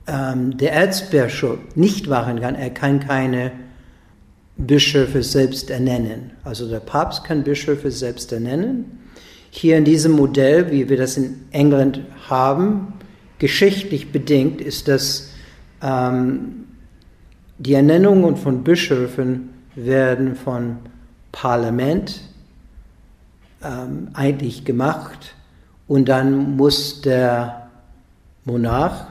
[0.07, 3.52] ähm, der Erzbischof nicht machen kann, er kann keine
[4.57, 6.33] Bischöfe selbst ernennen.
[6.44, 8.98] Also der Papst kann Bischöfe selbst ernennen.
[9.50, 12.94] Hier in diesem Modell, wie wir das in England haben,
[13.42, 15.33] geschichtlich bedingt, ist das
[15.83, 16.62] ähm,
[17.59, 20.76] die Ernennungen von Bischöfen werden von
[21.33, 22.20] Parlament
[23.64, 25.35] ähm, eigentlich gemacht
[25.88, 27.68] und dann muss der
[28.44, 29.07] Monarch,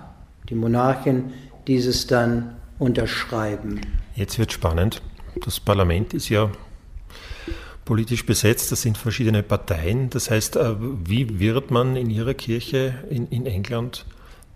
[0.48, 1.34] die Monarchin,
[1.68, 3.82] dieses dann unterschreiben.
[4.16, 5.02] Jetzt wird spannend.
[5.44, 6.50] Das Parlament ist ja
[7.84, 10.10] politisch besetzt, das sind verschiedene Parteien.
[10.10, 14.06] Das heißt, äh, wie wird man in Ihrer Kirche in, in England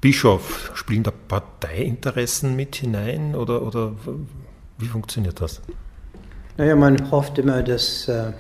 [0.06, 0.70] Bischof?
[0.76, 3.94] Spielen da Parteiinteressen mit hinein oder, oder
[4.78, 5.62] wie funktioniert das?
[6.58, 8.34] Naja, man hofft immer, dass äh,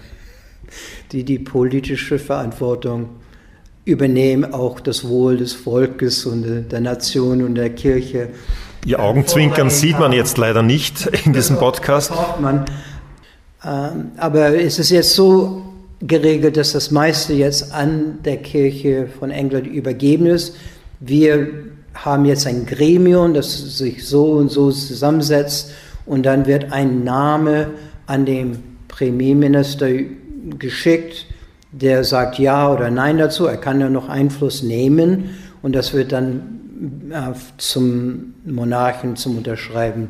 [1.12, 3.10] die die politische Verantwortung
[3.84, 8.30] übernehmen, auch das Wohl des Volkes und der Nation und der Kirche.
[8.86, 12.12] Ihr Augenzwinkern sieht man jetzt leider nicht in diesem Podcast.
[12.40, 12.66] Man.
[13.66, 15.64] Ähm, aber es ist jetzt so
[16.00, 20.56] geregelt, dass das meiste jetzt an der Kirche von England übergeben ist.
[21.00, 21.48] Wir
[21.94, 25.72] haben jetzt ein Gremium, das sich so und so zusammensetzt
[26.06, 27.72] und dann wird ein Name
[28.06, 29.90] an den Premierminister
[30.60, 31.26] geschickt,
[31.72, 33.46] der sagt ja oder nein dazu.
[33.46, 35.32] Er kann ja noch Einfluss nehmen
[35.62, 40.10] und das wird dann äh, zum Monarchen zum Unterschreiben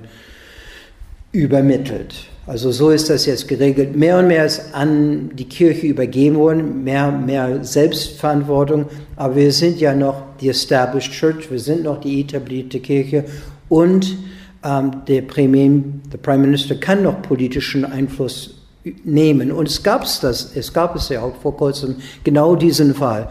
[1.31, 2.15] übermittelt.
[2.47, 3.95] Also so ist das jetzt geregelt.
[3.95, 8.85] Mehr und mehr ist an die Kirche übergeben worden, mehr, mehr Selbstverantwortung.
[9.15, 13.25] Aber wir sind ja noch die Established Church, wir sind noch die etablierte Kirche
[13.67, 14.15] und
[14.63, 15.81] ähm, der, Premier,
[16.11, 18.61] der Prime Minister kann noch politischen Einfluss
[19.03, 19.51] nehmen.
[19.51, 23.27] Und es gab es das, es gab es ja auch vor kurzem genau diesen Fall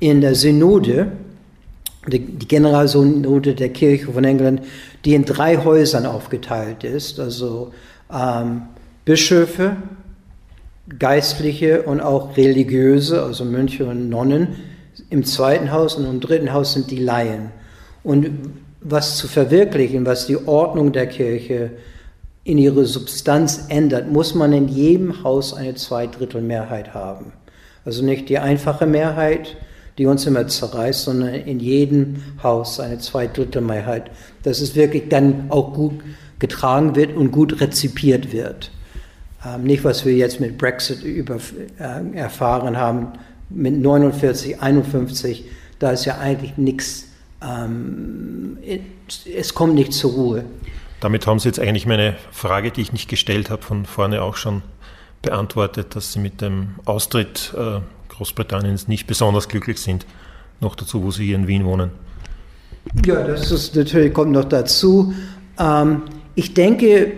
[0.00, 1.12] in der Synode,
[2.08, 4.62] die, die Generalsynode der Kirche von England,
[5.04, 7.20] die in drei Häusern aufgeteilt ist.
[7.20, 7.72] Also
[8.12, 8.62] ähm,
[9.04, 9.76] Bischöfe,
[10.98, 14.48] Geistliche und auch Religiöse, also Mönche und Nonnen.
[15.10, 17.50] Im zweiten Haus und im dritten Haus sind die Laien.
[18.02, 18.30] Und
[18.80, 21.70] was zu verwirklichen, was die Ordnung der Kirche
[22.44, 27.32] in ihre Substanz ändert, muss man in jedem Haus eine Zweidrittelmehrheit haben.
[27.84, 29.56] Also nicht die einfache Mehrheit,
[29.98, 34.10] die uns immer zerreißt, sondern in jedem Haus eine Zweidrittelmehrheit.
[34.44, 35.94] Dass es wirklich dann auch gut
[36.38, 38.70] getragen wird und gut rezipiert wird.
[39.44, 41.36] Ähm, nicht, was wir jetzt mit Brexit über,
[41.78, 43.08] äh, erfahren haben,
[43.48, 45.44] mit 49, 51,
[45.78, 47.06] da ist ja eigentlich nichts,
[47.42, 48.58] ähm,
[49.36, 50.44] es kommt nicht zur Ruhe.
[51.00, 54.36] Damit haben Sie jetzt eigentlich meine Frage, die ich nicht gestellt habe, von vorne auch
[54.36, 54.62] schon
[55.22, 60.06] beantwortet, dass Sie mit dem Austritt äh, Großbritanniens nicht besonders glücklich sind.
[60.60, 61.90] Noch dazu, wo Sie hier in Wien wohnen.
[63.04, 65.12] Ja, das ist natürlich kommt noch dazu.
[65.58, 66.02] Ähm,
[66.36, 67.12] ich denke,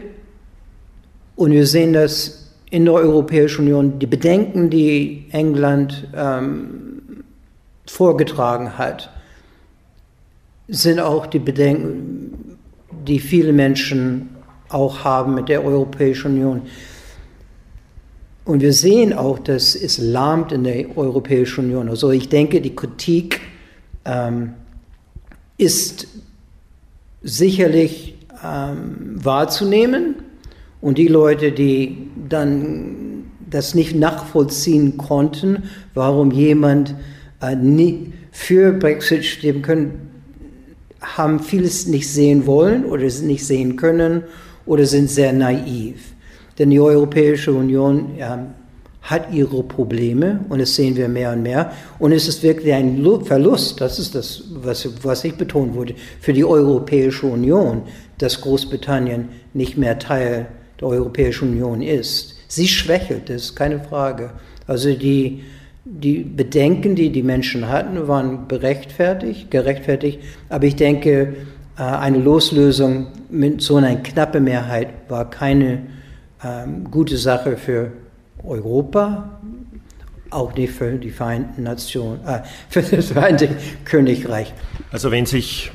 [1.37, 7.25] und wir sehen das in der Europäischen Union, die Bedenken, die England ähm,
[7.87, 9.11] vorgetragen hat,
[10.69, 12.59] sind auch die Bedenken,
[13.07, 14.31] die viele Menschen
[14.69, 16.63] auch haben mit der Europäischen Union.
[18.45, 21.89] Und wir sehen auch, dass es lahmt in der Europäischen Union.
[21.89, 23.41] Also ich denke, die Kritik
[24.05, 24.55] ähm,
[25.57, 26.07] ist
[27.23, 30.17] sicherlich ähm, wahrzunehmen
[30.81, 35.65] und die Leute, die dann das nicht nachvollziehen konnten,
[35.95, 36.95] warum jemand
[37.41, 40.11] äh, nie für Brexit stimmen können,
[41.01, 44.25] haben vieles nicht sehen wollen oder nicht sehen können
[44.67, 46.13] oder sind sehr naiv.
[46.59, 48.37] Denn die Europäische Union äh,
[49.03, 51.73] hat ihre Probleme und das sehen wir mehr und mehr.
[51.99, 56.33] Und es ist wirklich ein Verlust, das ist das, was, was ich betonen wurde, für
[56.33, 57.83] die Europäische Union,
[58.19, 60.47] dass Großbritannien nicht mehr Teil
[60.81, 62.37] der Europäischen Union ist.
[62.49, 64.31] Sie schwächelt, ist keine Frage.
[64.67, 65.45] Also die,
[65.85, 70.21] die Bedenken, die die Menschen hatten, waren berechtfertigt, gerechtfertigt.
[70.49, 71.35] Aber ich denke,
[71.79, 75.83] äh, eine Loslösung mit so einer knappen Mehrheit war keine
[76.45, 77.93] ähm, gute Sache für
[78.45, 79.39] Europa,
[80.31, 84.53] auch nicht für die Vereinten Nationen, äh, für das Vereinigte Königreich.
[84.91, 85.71] Also wenn sich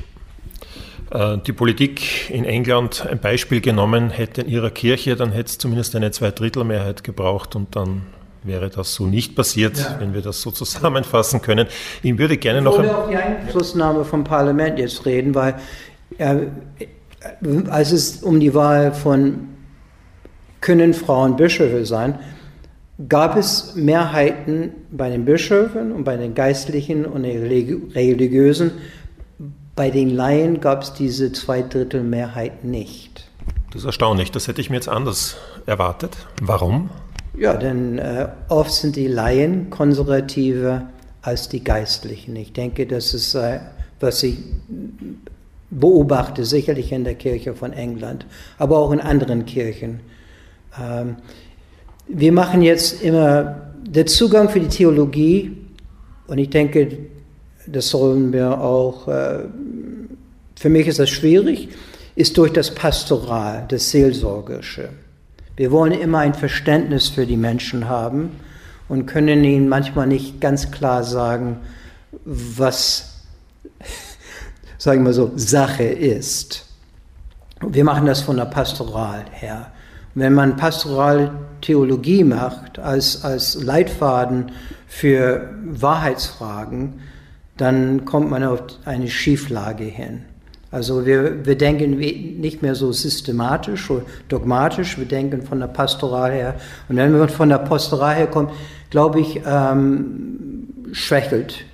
[1.46, 5.94] die Politik in England ein Beispiel genommen hätte in ihrer Kirche, dann hätte es zumindest
[5.94, 8.02] eine Zweidrittelmehrheit gebraucht und dann
[8.42, 9.96] wäre das so nicht passiert, ja.
[10.00, 11.66] wenn wir das so zusammenfassen können.
[12.02, 12.82] Ich würde gerne ich noch.
[12.82, 15.54] Ich auch die Einflussnahme vom Parlament jetzt reden, weil
[16.18, 16.36] äh,
[17.68, 19.48] als es um die Wahl von
[20.60, 22.18] können Frauen Bischöfe sein,
[23.08, 28.72] gab es Mehrheiten bei den Bischöfen und bei den Geistlichen und den Religiösen.
[29.76, 33.28] Bei den Laien gab es diese Zweidrittelmehrheit nicht.
[33.72, 36.16] Das ist erstaunlich, das hätte ich mir jetzt anders erwartet.
[36.40, 36.90] Warum?
[37.36, 40.82] Ja, denn äh, oft sind die Laien konservativer
[41.22, 42.36] als die Geistlichen.
[42.36, 43.58] Ich denke, das ist, äh,
[43.98, 44.38] was ich
[45.70, 48.26] beobachte, sicherlich in der Kirche von England,
[48.58, 50.00] aber auch in anderen Kirchen.
[50.80, 51.16] Ähm,
[52.06, 55.56] wir machen jetzt immer der Zugang für die Theologie,
[56.26, 56.96] und ich denke,
[57.66, 59.40] das sollen wir auch, äh,
[60.64, 61.68] für mich ist das schwierig,
[62.14, 64.88] ist durch das Pastoral, das Seelsorgerische.
[65.58, 68.40] Wir wollen immer ein Verständnis für die Menschen haben
[68.88, 71.58] und können ihnen manchmal nicht ganz klar sagen,
[72.24, 73.24] was,
[74.78, 76.64] sagen wir so, Sache ist.
[77.60, 79.70] Wir machen das von der Pastoral her.
[80.14, 84.50] Wenn man Pastoraltheologie macht als, als Leitfaden
[84.86, 87.02] für Wahrheitsfragen,
[87.58, 90.24] dann kommt man auf eine Schieflage hin.
[90.74, 96.32] Also wir, wir denken nicht mehr so systematisch oder dogmatisch, wir denken von der Pastoral
[96.32, 96.56] her.
[96.88, 98.50] Und wenn man von der Pastoral her kommt,
[98.90, 101.64] glaube ich, ähm, schwächelt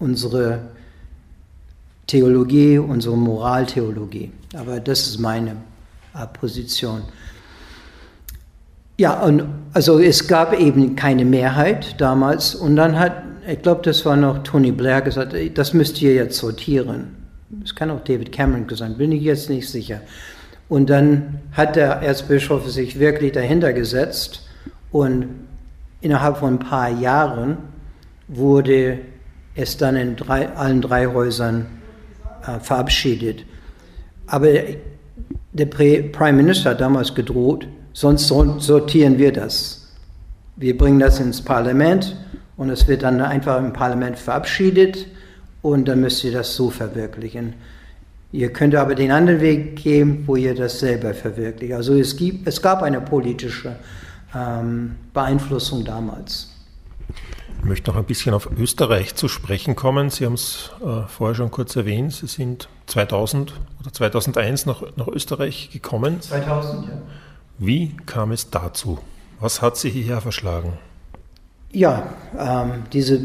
[0.00, 0.58] unsere
[2.08, 4.32] Theologie, unsere Moraltheologie.
[4.58, 5.54] Aber das ist meine
[6.40, 7.02] Position.
[8.98, 14.04] Ja, und also es gab eben keine Mehrheit damals und dann hat, ich glaube, das
[14.04, 17.21] war noch Tony Blair gesagt, das müsst ihr jetzt sortieren.
[17.60, 20.00] Das kann auch David Cameron gesagt, bin ich jetzt nicht sicher.
[20.70, 24.48] Und dann hat der Erzbischof sich wirklich dahinter gesetzt
[24.90, 25.26] und
[26.00, 27.58] innerhalb von ein paar Jahren
[28.26, 29.00] wurde
[29.54, 31.66] es dann in drei, allen drei Häusern
[32.46, 33.44] äh, verabschiedet.
[34.26, 34.48] Aber
[35.52, 39.92] der Prime Minister hat damals gedroht, sonst sortieren wir das.
[40.56, 42.16] Wir bringen das ins Parlament
[42.56, 45.06] und es wird dann einfach im Parlament verabschiedet
[45.62, 47.54] und dann müsst ihr das so verwirklichen.
[48.32, 51.74] Ihr könnt aber den anderen Weg gehen, wo ihr das selber verwirklicht.
[51.74, 53.76] Also es, gibt, es gab eine politische
[54.34, 56.48] ähm, Beeinflussung damals.
[57.58, 60.10] Ich möchte noch ein bisschen auf Österreich zu sprechen kommen.
[60.10, 62.12] Sie haben es äh, vorher schon kurz erwähnt.
[62.12, 66.20] Sie sind 2000 oder 2001 nach, nach Österreich gekommen.
[66.20, 66.92] 2000, ja.
[67.58, 68.98] Wie kam es dazu?
[69.38, 70.72] Was hat Sie hierher verschlagen?
[71.70, 73.20] Ja, ähm, diese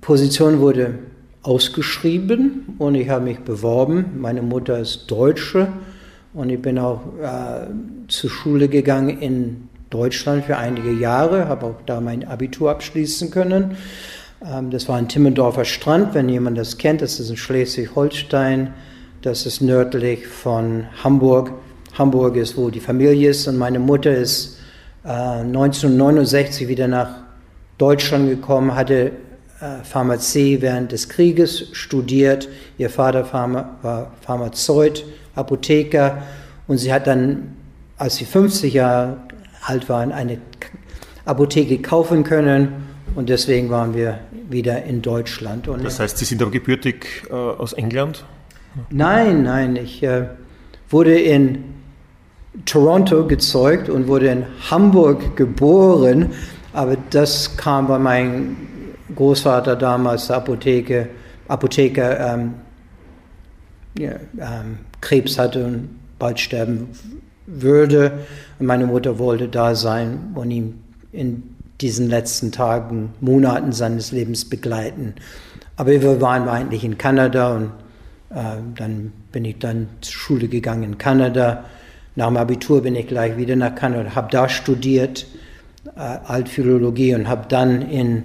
[0.00, 0.98] Position wurde
[1.42, 4.20] ausgeschrieben und ich habe mich beworben.
[4.20, 5.68] Meine Mutter ist Deutsche
[6.34, 7.66] und ich bin auch äh,
[8.08, 13.76] zur Schule gegangen in Deutschland für einige Jahre, habe auch da mein Abitur abschließen können.
[14.44, 18.72] Ähm, das war ein Timmendorfer Strand, wenn jemand das kennt, das ist in Schleswig-Holstein,
[19.20, 21.52] das ist nördlich von Hamburg.
[21.98, 24.58] Hamburg ist, wo die Familie ist und meine Mutter ist
[25.04, 27.10] 1969 äh, wieder nach
[27.76, 29.12] Deutschland gekommen, hatte
[29.84, 32.48] Pharmazie während des Krieges studiert.
[32.78, 35.04] Ihr Vater war Pharmazeut,
[35.34, 36.22] Apotheker
[36.66, 37.56] und sie hat dann,
[37.96, 39.18] als sie 50 Jahre
[39.64, 40.38] alt waren, eine
[41.24, 42.90] Apotheke kaufen können.
[43.14, 45.68] Und deswegen waren wir wieder in Deutschland.
[45.68, 48.24] Und das heißt, Sie sind aber gebürtig äh, aus England?
[48.90, 49.76] Nein, nein.
[49.76, 50.28] Ich äh,
[50.88, 51.64] wurde in
[52.64, 56.30] Toronto gezeugt und wurde in Hamburg geboren.
[56.72, 58.56] Aber das kam, weil mein
[59.14, 61.08] Großvater damals Apotheke,
[61.48, 62.54] Apotheker ähm,
[63.98, 66.88] ja, ähm, Krebs hatte und bald sterben
[67.46, 68.12] würde.
[68.58, 70.82] Und meine Mutter wollte da sein und ihn
[71.12, 71.42] in
[71.80, 75.14] diesen letzten Tagen, Monaten seines Lebens begleiten.
[75.76, 77.72] Aber wir waren eigentlich in Kanada und
[78.30, 81.64] äh, dann bin ich dann zur Schule gegangen in Kanada,
[82.14, 85.26] nach dem Abitur bin ich gleich wieder nach Kanada, habe da studiert,
[85.96, 88.24] äh, Altphilologie und habe dann in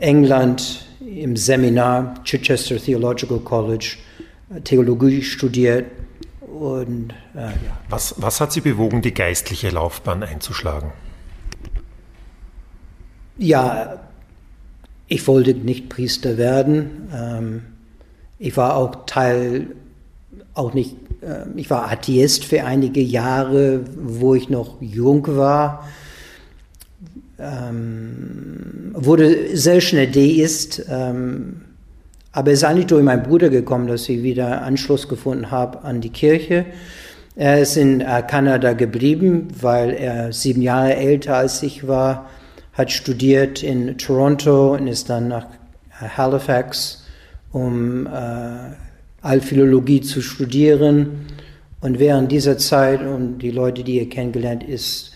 [0.00, 3.96] England im Seminar Chichester Theological College
[4.54, 5.86] äh, Theologie studiert.
[6.40, 7.52] Und, äh, ja.
[7.88, 10.92] was, was hat Sie bewogen, die geistliche Laufbahn einzuschlagen?
[13.38, 14.00] Ja,
[15.06, 17.08] ich wollte nicht Priester werden.
[17.14, 17.62] Ähm,
[18.38, 19.68] ich war auch Teil,
[20.54, 25.88] auch nicht, äh, ich war Atheist für einige Jahre, wo ich noch jung war
[27.40, 31.62] ähm, wurde sehr schnell Deist, ähm,
[32.32, 36.00] aber es ist eigentlich durch meinen Bruder gekommen, dass ich wieder Anschluss gefunden habe an
[36.00, 36.66] die Kirche.
[37.34, 42.28] Er ist in äh, Kanada geblieben, weil er sieben Jahre älter als ich war,
[42.72, 45.46] hat studiert in Toronto und ist dann nach
[46.00, 47.04] äh, Halifax,
[47.52, 48.10] um äh,
[49.22, 51.26] Altphilologie zu studieren.
[51.80, 55.09] Und während dieser Zeit, und die Leute, die er kennengelernt ist,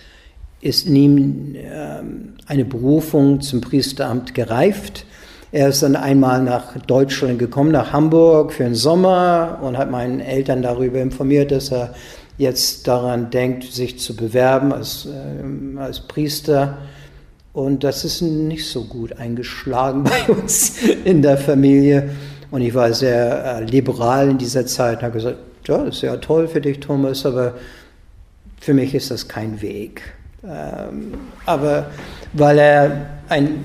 [0.64, 5.04] ist ihm ähm, eine Berufung zum Priesteramt gereift.
[5.52, 10.20] Er ist dann einmal nach Deutschland gekommen, nach Hamburg für den Sommer und hat meinen
[10.20, 11.94] Eltern darüber informiert, dass er
[12.38, 16.78] jetzt daran denkt, sich zu bewerben als, äh, als Priester.
[17.52, 22.08] Und das ist nicht so gut eingeschlagen bei uns in der Familie.
[22.50, 26.02] Und ich war sehr äh, liberal in dieser Zeit und habe gesagt, ja, das ist
[26.02, 27.54] ja toll für dich, Thomas, aber
[28.60, 30.14] für mich ist das kein Weg.
[30.46, 31.14] Ähm,
[31.46, 31.86] aber
[32.34, 33.64] weil er ein,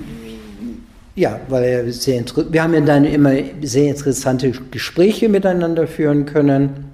[1.16, 6.86] ja, weil er sehr, wir haben ja dann immer sehr interessante Gespräche miteinander führen können.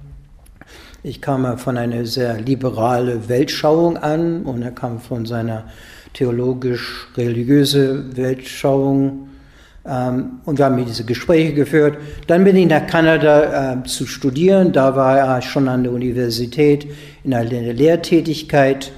[1.04, 5.64] Ich kam von einer sehr liberale Weltschauung an und er kam von seiner
[6.14, 9.28] theologisch-religiöse Weltschauung.
[9.86, 11.98] Ähm, und wir haben diese Gespräche geführt.
[12.26, 14.72] Dann bin ich nach Kanada äh, zu studieren.
[14.72, 16.88] Da war er schon an der Universität
[17.22, 18.90] in einer Lehrtätigkeit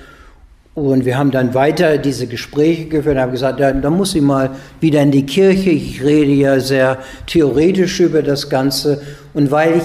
[0.78, 4.22] und wir haben dann weiter diese Gespräche geführt und haben gesagt, ja, da muss ich
[4.22, 4.50] mal
[4.80, 5.70] wieder in die Kirche.
[5.70, 9.02] Ich rede ja sehr theoretisch über das Ganze.
[9.34, 9.84] Und weil ich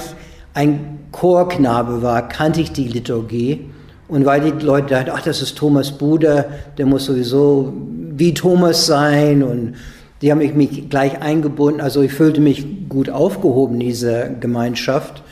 [0.54, 3.70] ein Chorknabe war, kannte ich die Liturgie.
[4.08, 6.46] Und weil die Leute dachten, ach, das ist Thomas Bruder,
[6.78, 7.74] der muss sowieso
[8.16, 9.42] wie Thomas sein.
[9.42, 9.76] Und
[10.22, 11.82] die haben mich gleich eingebunden.
[11.82, 15.24] Also ich fühlte mich gut aufgehoben in dieser Gemeinschaft.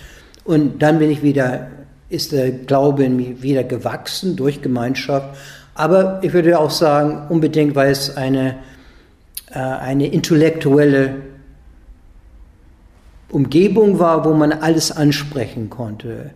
[0.43, 1.68] Und dann bin ich wieder
[2.12, 5.36] ist der Glaube in mir wieder gewachsen durch Gemeinschaft.
[5.74, 8.57] Aber ich würde auch sagen, unbedingt, weil es eine,
[9.51, 11.16] äh, eine intellektuelle
[13.30, 16.32] Umgebung war, wo man alles ansprechen konnte.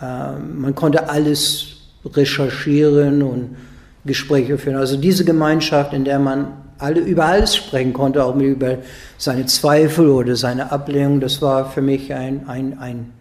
[0.00, 3.56] Ähm, man konnte alles recherchieren und
[4.04, 4.76] Gespräche führen.
[4.76, 8.78] Also diese Gemeinschaft, in der man alle, über alles sprechen konnte, auch über
[9.18, 13.12] seine Zweifel oder seine Ablehnung, das war für mich ein, ein, ein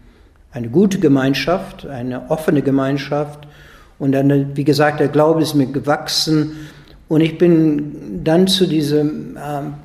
[0.57, 3.47] eine gute Gemeinschaft, eine offene Gemeinschaft.
[3.99, 6.53] Und dann, wie gesagt, der Glaube ist mir gewachsen.
[7.07, 9.75] Und ich bin dann zu dieser ähm,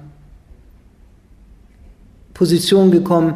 [2.32, 3.34] Position gekommen,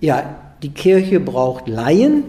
[0.00, 2.24] ja, die Kirche braucht Laien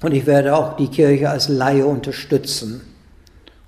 [0.00, 2.82] und ich werde auch die Kirche als Laie unterstützen.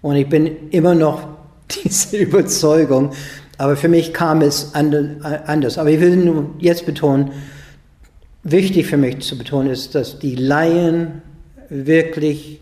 [0.01, 1.23] Und ich bin immer noch
[1.85, 3.11] diese Überzeugung,
[3.59, 5.77] aber für mich kam es anders.
[5.77, 7.33] Aber ich will nur jetzt betonen,
[8.43, 11.23] wichtig für mich zu betonen ist, dass die Laien
[11.69, 12.61] wirklich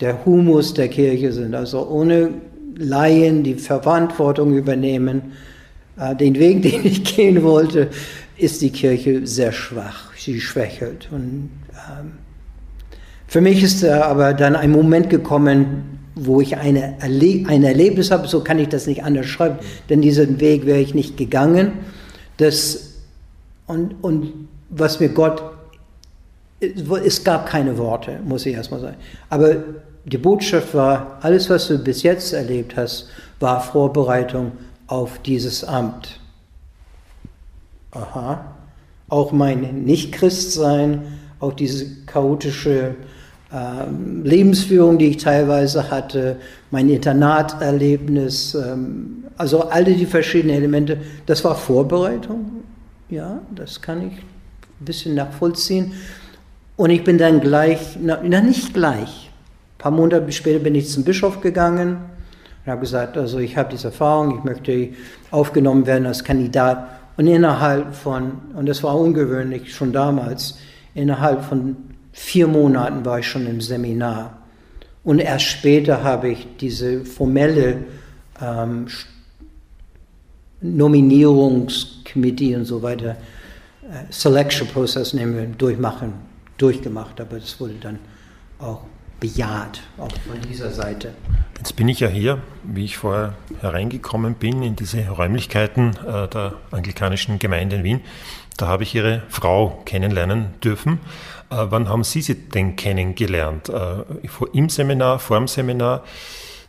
[0.00, 1.54] der Humus der Kirche sind.
[1.54, 2.30] Also ohne
[2.76, 5.32] Laien, die Verantwortung übernehmen,
[5.98, 7.88] äh, den Weg, den ich gehen wollte,
[8.36, 10.12] ist die Kirche sehr schwach.
[10.16, 11.08] Sie schwächelt.
[11.10, 12.12] Und ähm,
[13.26, 18.10] für mich ist da aber dann ein Moment gekommen, wo ich eine Erle ein Erlebnis
[18.10, 19.58] habe, so kann ich das nicht anders schreiben,
[19.88, 21.72] denn diesen Weg wäre ich nicht gegangen.
[22.38, 22.94] Das,
[23.66, 25.42] und, und was mir Gott,
[26.60, 28.96] es gab keine Worte, muss ich erstmal sagen.
[29.30, 29.56] Aber
[30.04, 33.08] die Botschaft war, alles, was du bis jetzt erlebt hast,
[33.40, 34.52] war Vorbereitung
[34.86, 36.18] auf dieses Amt.
[37.92, 38.56] Aha.
[39.08, 41.02] Auch mein Nicht-Christsein,
[41.40, 42.96] auch diese chaotische
[43.52, 46.36] ähm, Lebensführung, die ich teilweise hatte,
[46.70, 52.62] mein Internaterlebnis, ähm, also alle die verschiedenen Elemente, das war Vorbereitung.
[53.08, 54.12] Ja, das kann ich
[54.80, 55.92] ein bisschen nachvollziehen.
[56.76, 60.88] Und ich bin dann gleich, na, na nicht gleich, ein paar Monate später bin ich
[60.88, 61.98] zum Bischof gegangen
[62.64, 64.90] und habe gesagt, also ich habe diese Erfahrung, ich möchte
[65.30, 66.86] aufgenommen werden als Kandidat.
[67.16, 70.58] Und innerhalb von, und das war ungewöhnlich schon damals,
[70.94, 71.76] innerhalb von
[72.12, 74.38] vier Monaten war ich schon im Seminar.
[75.02, 77.78] Und erst später habe ich diese formelle
[78.40, 78.86] ähm,
[80.60, 83.16] Nominierungskomitee und so weiter
[84.10, 86.28] Selection Process nehmen wir, durchmachen
[86.58, 87.98] durchgemacht, aber das wurde dann
[88.58, 88.82] auch
[89.20, 91.14] bejaht, auch von dieser Seite.
[91.56, 96.54] Jetzt bin ich ja hier, wie ich vorher hereingekommen bin, in diese Räumlichkeiten äh, der
[96.70, 98.00] anglikanischen Gemeinde in Wien.
[98.56, 101.00] Da habe ich Ihre Frau kennenlernen dürfen.
[101.50, 103.68] Äh, wann haben Sie sie denn kennengelernt?
[103.68, 104.04] Äh,
[104.52, 106.04] Im Seminar, vor dem Seminar?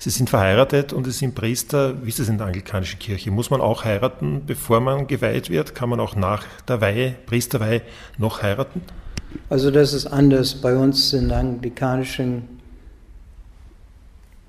[0.01, 1.93] Sie sind verheiratet und Sie sind Priester.
[2.01, 3.31] Wie ist es in der anglikanischen Kirche?
[3.31, 5.75] Muss man auch heiraten, bevor man geweiht wird?
[5.75, 7.81] Kann man auch nach der Weihe, Priesterweihe,
[8.17, 8.81] noch heiraten?
[9.49, 12.47] Also das ist anders bei uns in der anglikanischen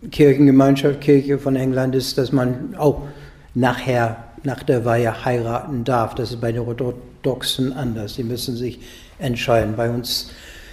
[0.08, 3.08] Kirchengemeinschaft, Kirche von England ist, dass man auch
[3.52, 6.14] nachher, nach der Weihe heiraten darf.
[6.14, 8.14] Das ist bei den Orthodoxen anders.
[8.14, 8.78] Sie müssen sich
[9.18, 9.74] entscheiden.
[9.76, 10.30] Bei uns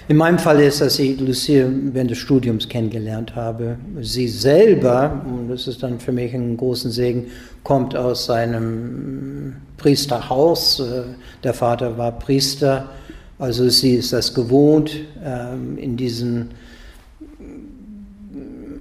[0.09, 3.77] in meinem Fall ist, dass ich Lucille während des Studiums kennengelernt habe.
[4.01, 7.25] Sie selber, und das ist dann für mich ein großen Segen,
[7.63, 10.79] kommt aus seinem Priesterhaus.
[10.79, 11.03] Äh,
[11.43, 12.89] der Vater war Priester,
[13.37, 16.51] also sie ist das gewohnt, ähm, in diesen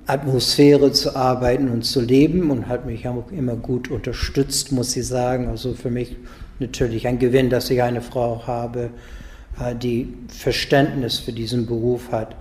[0.06, 5.06] Atmosphäre zu arbeiten und zu leben und hat mich auch immer gut unterstützt, muss ich
[5.06, 5.48] sagen.
[5.48, 6.14] Also für mich
[6.60, 8.88] natürlich ein Gewinn, dass ich eine Frau habe, äh,
[9.80, 12.36] die Verständnis für diesen Beruf hat.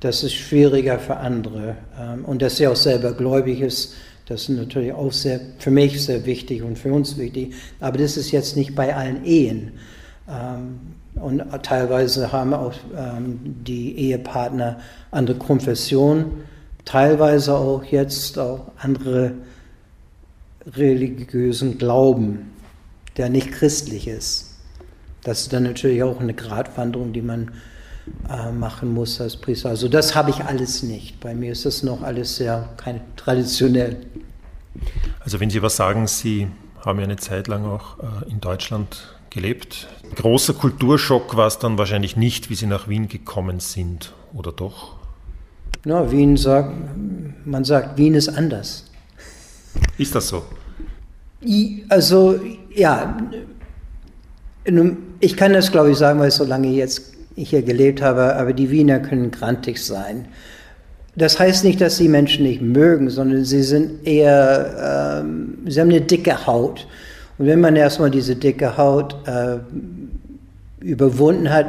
[0.00, 1.76] Das ist schwieriger für andere.
[1.98, 3.94] Ähm, und dass sie auch selber gläubig ist,
[4.26, 7.54] das ist natürlich auch sehr, für mich sehr wichtig und für uns wichtig.
[7.80, 9.72] Aber das ist jetzt nicht bei allen Ehen.
[10.28, 10.80] Ähm,
[11.14, 14.78] und teilweise haben auch ähm, die Ehepartner
[15.10, 16.26] andere Konfessionen,
[16.84, 19.32] teilweise auch jetzt auch andere
[20.76, 22.50] religiösen Glauben,
[23.16, 24.47] der nicht christlich ist.
[25.28, 27.50] Das ist dann natürlich auch eine Gratwanderung, die man
[28.30, 29.68] äh, machen muss als Priester.
[29.68, 31.20] Also das habe ich alles nicht.
[31.20, 33.98] Bei mir ist das noch alles sehr keine, traditionell.
[35.20, 36.48] Also wenn Sie was sagen, Sie
[36.82, 39.88] haben ja eine Zeit lang auch äh, in Deutschland gelebt.
[40.14, 44.96] Großer Kulturschock war es dann wahrscheinlich nicht, wie Sie nach Wien gekommen sind, oder doch?
[45.84, 46.74] Na, Wien sagt,
[47.44, 48.90] man sagt, Wien ist anders.
[49.98, 50.44] Ist das so?
[51.90, 52.40] Also,
[52.74, 53.14] ja,
[55.20, 58.52] ich kann das, glaube ich, sagen, weil ich so lange jetzt hier gelebt habe, aber
[58.52, 60.26] die Wiener können grantig sein.
[61.16, 65.90] Das heißt nicht, dass sie Menschen nicht mögen, sondern sie sind eher, ähm, sie haben
[65.90, 66.86] eine dicke Haut.
[67.38, 69.58] Und wenn man erstmal diese dicke Haut äh,
[70.80, 71.66] überwunden hat,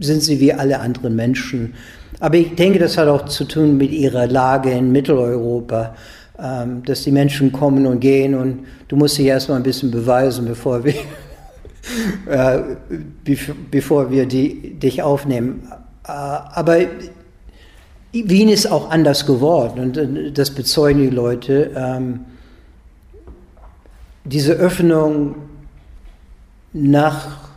[0.00, 1.74] sind sie wie alle anderen Menschen.
[2.20, 5.94] Aber ich denke, das hat auch zu tun mit ihrer Lage in Mitteleuropa,
[6.40, 10.46] ähm, dass die Menschen kommen und gehen und du musst dich erstmal ein bisschen beweisen,
[10.46, 10.94] bevor wir
[12.26, 12.58] äh,
[13.70, 15.68] bevor wir die, dich aufnehmen.
[16.04, 16.78] Äh, aber
[18.12, 21.70] Wien ist auch anders geworden und äh, das bezeugen die Leute.
[21.76, 22.20] Ähm,
[24.24, 25.36] diese Öffnung
[26.72, 27.48] nach,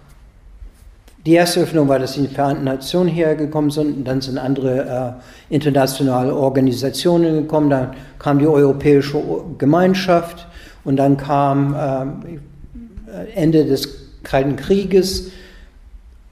[1.25, 5.19] die erste Öffnung war, dass die Vereinten Nationen hergekommen sind, und dann sind andere
[5.49, 9.21] äh, internationale Organisationen gekommen, dann kam die Europäische
[9.57, 10.47] Gemeinschaft
[10.83, 15.31] und dann kam äh, Ende des Kalten Krieges.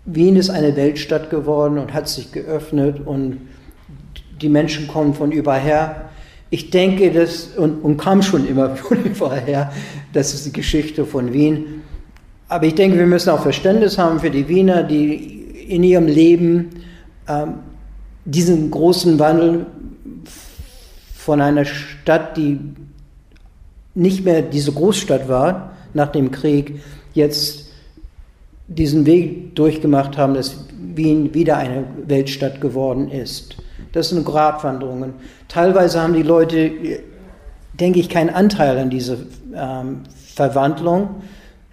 [0.06, 3.38] Wien ist eine Weltstadt geworden und hat sich geöffnet und
[4.42, 6.10] die Menschen kommen von überher.
[6.50, 9.72] Ich denke, das und, und kam schon immer von überher,
[10.14, 11.82] das ist die Geschichte von Wien.
[12.48, 16.70] Aber ich denke, wir müssen auch Verständnis haben für die Wiener, die in ihrem Leben
[17.28, 17.56] ähm,
[18.26, 19.68] diesen großen Wandel
[21.16, 22.60] von einer Stadt, die
[23.94, 26.82] nicht mehr diese Großstadt war nach dem Krieg,
[27.14, 27.59] jetzt
[28.70, 30.66] diesen Weg durchgemacht haben, dass
[30.96, 33.58] Wien wieder eine Weltstadt geworden ist.
[33.92, 35.14] Das sind Gratwanderungen.
[35.48, 36.72] Teilweise haben die Leute,
[37.74, 39.18] denke ich, keinen Anteil an dieser
[39.56, 40.02] ähm,
[40.36, 41.24] Verwandlung,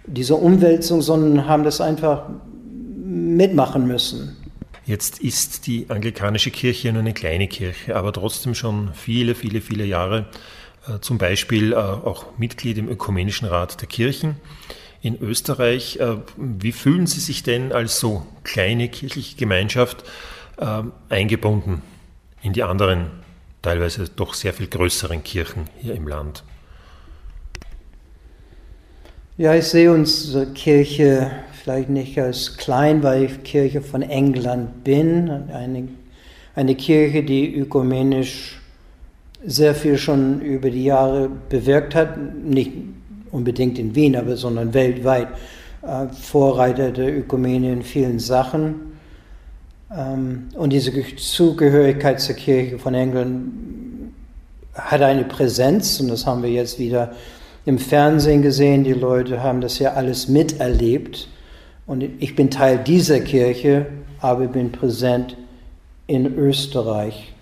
[0.07, 2.23] dieser Umwälzung, sondern haben das einfach
[3.05, 4.35] mitmachen müssen.
[4.85, 9.85] Jetzt ist die anglikanische Kirche nur eine kleine Kirche, aber trotzdem schon viele, viele, viele
[9.85, 10.25] Jahre
[10.87, 14.37] äh, zum Beispiel äh, auch Mitglied im Ökumenischen Rat der Kirchen
[15.01, 15.99] in Österreich.
[15.99, 20.03] Äh, wie fühlen Sie sich denn als so kleine kirchliche Gemeinschaft
[20.59, 21.81] ähm, eingebunden
[22.41, 23.07] in die anderen,
[23.61, 26.43] teilweise doch sehr viel größeren Kirchen hier im Land?
[29.37, 31.29] Ja, ich sehe unsere Kirche
[31.61, 35.29] vielleicht nicht als klein, weil ich Kirche von England bin.
[35.29, 35.89] Eine,
[36.55, 38.59] eine Kirche, die ökumenisch
[39.45, 42.17] sehr viel schon über die Jahre bewirkt hat.
[42.17, 42.71] Nicht
[43.31, 45.27] unbedingt in Wien, aber sondern weltweit
[45.81, 48.75] äh, Vorreiter der Ökumene in vielen Sachen.
[49.95, 53.51] Ähm, und diese Zugehörigkeit zur Kirche von England
[54.73, 57.13] hat eine Präsenz und das haben wir jetzt wieder
[57.65, 58.83] im Fernsehen gesehen.
[58.83, 61.27] Die Leute haben das ja alles miterlebt.
[61.85, 63.87] Und ich bin Teil dieser Kirche,
[64.19, 65.37] aber ich bin präsent
[66.05, 67.33] in Österreich.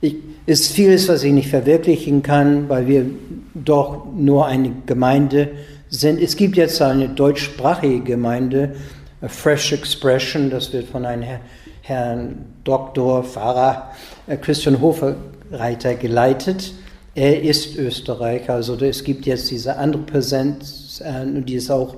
[0.00, 0.12] Es
[0.46, 3.06] ist vieles, was ich nicht verwirklichen kann, weil wir
[3.54, 5.50] doch nur eine Gemeinde
[5.88, 6.20] sind.
[6.20, 8.74] Es gibt jetzt eine deutschsprachige Gemeinde,
[9.26, 11.38] Fresh Expression, das wird von einem
[11.80, 13.24] Herrn Dr.
[13.24, 13.92] Pfarrer
[14.26, 16.74] äh, Christian Hoferreiter geleitet.
[17.14, 21.96] Er ist Österreicher, also es gibt jetzt diese andere Präsenz, äh, die ist auch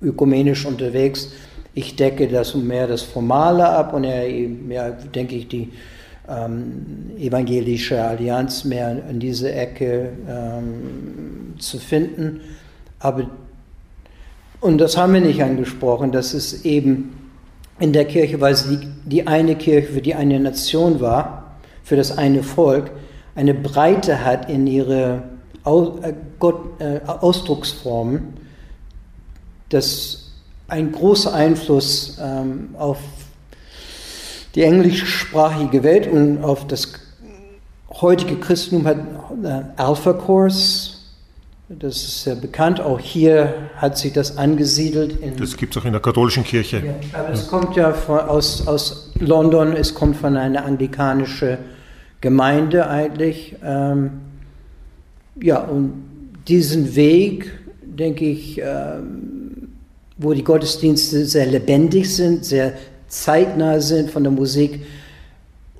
[0.00, 1.32] ökumenisch unterwegs.
[1.74, 5.70] Ich decke das mehr das Formale ab und er ja, denke ich, die
[6.28, 12.40] ähm, evangelische Allianz mehr in diese Ecke ähm, zu finden.
[12.98, 13.28] Aber,
[14.60, 17.30] und das haben wir nicht angesprochen, dass es eben
[17.78, 21.96] in der Kirche, weil sie die, die eine Kirche für die eine Nation war, für
[21.96, 22.90] das eine Volk,
[23.34, 25.22] eine Breite hat in ihre
[25.66, 26.12] äh,
[26.78, 28.34] äh, Ausdrucksformen,
[29.68, 30.30] dass
[30.68, 32.98] ein großer Einfluss ähm, auf
[34.54, 36.92] die englischsprachige Welt und auf das
[38.00, 38.98] heutige Christentum hat
[39.42, 40.90] äh, Alpha Course.
[41.68, 42.80] Das ist sehr bekannt.
[42.80, 45.18] Auch hier hat sich das angesiedelt.
[45.40, 46.82] das gibt es auch in der katholischen Kirche.
[46.84, 51.56] Ja, aber es kommt ja von, aus, aus London, es kommt von einer anglikanischen
[52.20, 53.56] Gemeinde eigentlich.
[53.64, 54.10] Ähm,
[55.40, 56.04] ja, und
[56.46, 57.50] diesen Weg,
[57.82, 59.68] denke ich, ähm,
[60.18, 62.74] wo die Gottesdienste sehr lebendig sind, sehr
[63.08, 64.80] zeitnah sind von der Musik.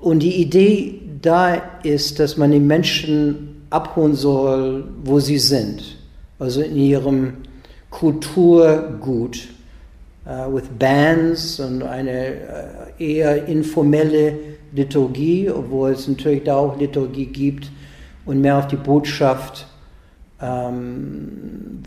[0.00, 5.96] Und die Idee da ist, dass man die Menschen abholen soll, wo sie sind,
[6.38, 7.34] also in ihrem
[7.90, 9.48] Kulturgut,
[10.26, 12.32] uh, with Bands und eine
[12.98, 14.38] uh, eher informelle
[14.72, 17.70] Liturgie, obwohl es natürlich da auch Liturgie gibt
[18.26, 19.66] und mehr auf die Botschaft
[20.40, 21.82] ähm,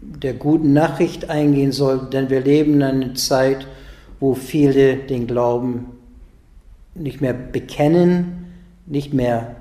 [0.00, 3.66] der guten Nachricht eingehen soll, denn wir leben in einer Zeit,
[4.20, 5.86] wo viele den Glauben
[6.94, 8.46] nicht mehr bekennen,
[8.86, 9.56] nicht mehr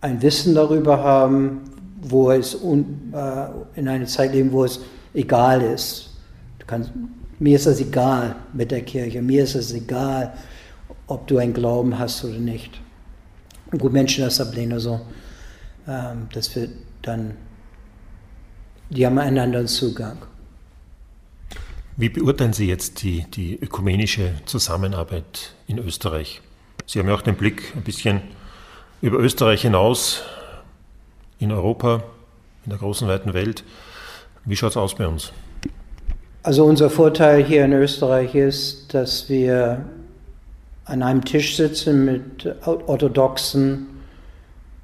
[0.00, 1.62] ein Wissen darüber haben,
[2.00, 4.80] wo es un, äh, in einer Zeit leben, wo es
[5.14, 6.10] egal ist.
[6.66, 6.92] Kannst,
[7.38, 10.34] mir ist es egal mit der Kirche, mir ist es egal,
[11.06, 12.80] ob du einen Glauben hast oder nicht.
[13.76, 15.00] Gut, Menschen das ablehnen, so,
[15.86, 16.70] ähm, das wird
[17.02, 17.32] dann,
[18.90, 20.18] die haben einen anderen Zugang.
[22.00, 26.40] Wie beurteilen Sie jetzt die, die ökumenische Zusammenarbeit in Österreich?
[26.86, 28.20] Sie haben ja auch den Blick ein bisschen
[29.02, 30.22] über Österreich hinaus
[31.40, 32.04] in Europa,
[32.64, 33.64] in der großen weiten Welt.
[34.44, 35.32] Wie schaut es aus bei uns?
[36.44, 39.84] Also unser Vorteil hier in Österreich ist, dass wir
[40.84, 43.88] an einem Tisch sitzen mit Orthodoxen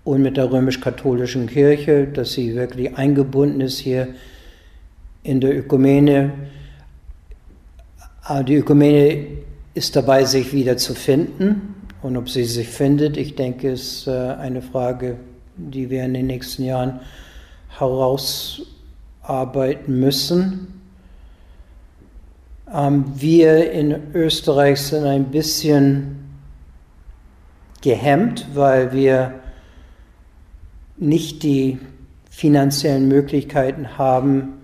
[0.02, 4.08] und mit der römisch-katholischen Kirche, dass sie wirklich eingebunden ist hier
[5.22, 6.32] in der Ökumene
[8.44, 9.26] die Ökumene
[9.74, 11.74] ist dabei, sich wieder zu finden.
[12.00, 15.16] Und ob sie sich findet, ich denke, ist äh, eine Frage,
[15.56, 17.00] die wir in den nächsten Jahren
[17.78, 20.80] herausarbeiten müssen.
[22.72, 26.20] Ähm, wir in Österreich sind ein bisschen
[27.82, 29.34] gehemmt, weil wir
[30.96, 31.78] nicht die
[32.30, 34.60] finanziellen Möglichkeiten haben,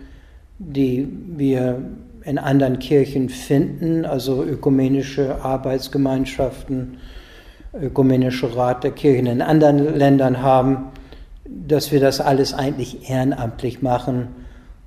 [0.58, 1.82] die wir
[2.24, 6.98] in anderen Kirchen finden, also ökumenische Arbeitsgemeinschaften,
[7.74, 10.88] ökumenische Rat der Kirchen in anderen Ländern haben,
[11.44, 14.28] dass wir das alles eigentlich ehrenamtlich machen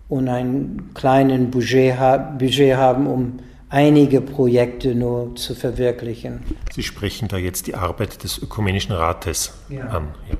[0.09, 1.97] und ein kleines Budget,
[2.38, 6.41] Budget haben, um einige Projekte nur zu verwirklichen.
[6.71, 9.88] Sie sprechen da jetzt die Arbeit des Ökumenischen Rates ja.
[9.88, 10.09] an.
[10.29, 10.38] Ja.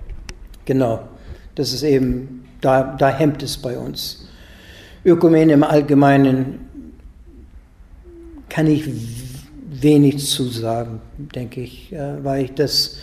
[0.66, 1.00] Genau,
[1.56, 4.28] das ist eben, da, da hemmt es bei uns.
[5.04, 6.70] Ökumene im Allgemeinen
[8.54, 8.88] kann ich
[9.82, 11.92] wenig zu sagen, denke ich,
[12.22, 12.98] weil ich das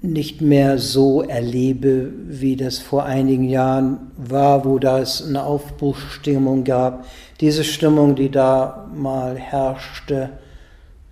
[0.00, 7.04] nicht mehr so erlebe, wie das vor einigen Jahren war, wo das eine Aufbruchsstimmung gab.
[7.42, 10.30] Diese Stimmung, die da mal herrschte,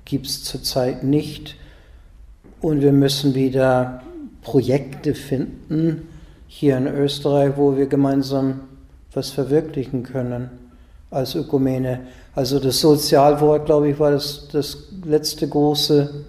[0.07, 1.57] gibt es zurzeit nicht.
[2.63, 4.03] Und wir müssen wieder
[4.41, 6.09] Projekte finden
[6.49, 8.61] hier in Österreich, wo wir gemeinsam
[9.13, 10.49] was verwirklichen können
[11.11, 12.01] als Ökumene.
[12.35, 16.25] Also das Sozialwort, glaube ich, war das, das letzte große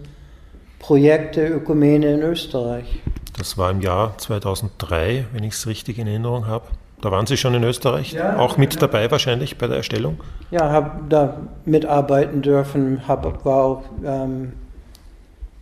[0.80, 3.02] Projekt der Ökumene in Österreich.
[3.38, 6.66] Das war im Jahr 2003, wenn ich es richtig in Erinnerung habe.
[7.02, 8.80] Da waren Sie schon in Österreich, ja, auch mit ja.
[8.82, 10.20] dabei wahrscheinlich bei der Erstellung?
[10.52, 14.54] Ja, habe da mitarbeiten dürfen, hab, war auch ähm,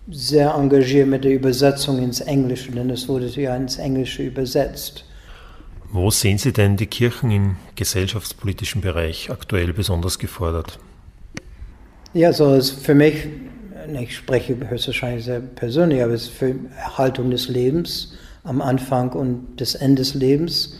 [0.09, 5.05] sehr engagiert mit der Übersetzung ins Englische, denn es wurde ja ins Englische übersetzt.
[5.93, 10.79] Wo sehen Sie denn die Kirchen im gesellschaftspolitischen Bereich aktuell besonders gefordert?
[12.13, 13.27] Ja, so ist für mich,
[13.99, 18.13] ich spreche höchstwahrscheinlich sehr persönlich, aber es ist für Erhaltung des Lebens
[18.45, 20.79] am Anfang und des Ende des Lebens.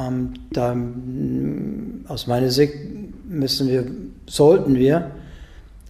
[0.00, 0.76] Ähm, da,
[2.12, 2.74] aus meiner Sicht
[3.28, 3.86] müssen wir,
[4.26, 5.12] sollten wir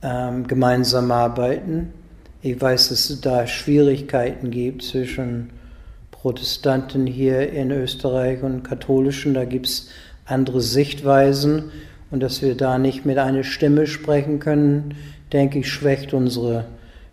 [0.02, 1.92] ähm, gemeinsam arbeiten.
[2.42, 5.50] Ich weiß, dass es da Schwierigkeiten gibt zwischen
[6.26, 9.32] Protestanten hier in Österreich und Katholischen.
[9.32, 9.90] Da gibt es
[10.24, 11.70] andere Sichtweisen
[12.10, 14.96] und dass wir da nicht mit einer Stimme sprechen können,
[15.32, 16.64] denke ich, schwächt unsere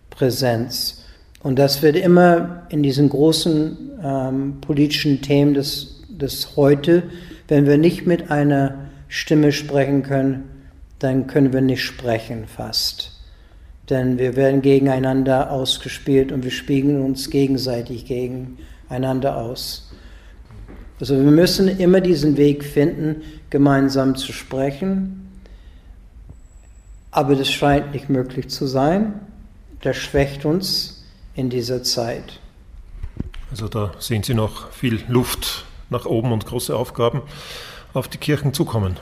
[0.10, 1.04] Präsenz.
[1.44, 7.04] Und das wird immer in diesen großen ähm, politischen Themen des, des Heute,
[7.48, 10.46] wenn wir nicht mit einer Stimme sprechen können,
[10.98, 13.12] dann können wir nicht sprechen fast.
[13.92, 18.06] Denn wir werden gegeneinander ausgespielt und wir spiegeln uns gegenseitig
[18.94, 19.90] gegeneinander aus.
[21.00, 25.32] Also wir müssen immer diesen Weg finden, gemeinsam zu sprechen.
[27.12, 29.14] Aber das scheint nicht möglich zu sein.
[29.82, 31.04] Das schwächt uns
[31.36, 32.40] in dieser Zeit.
[33.52, 37.22] Also da sehen Sie noch viel Luft nach oben und große Aufgaben
[37.94, 38.98] auf die Kirchen zukommen.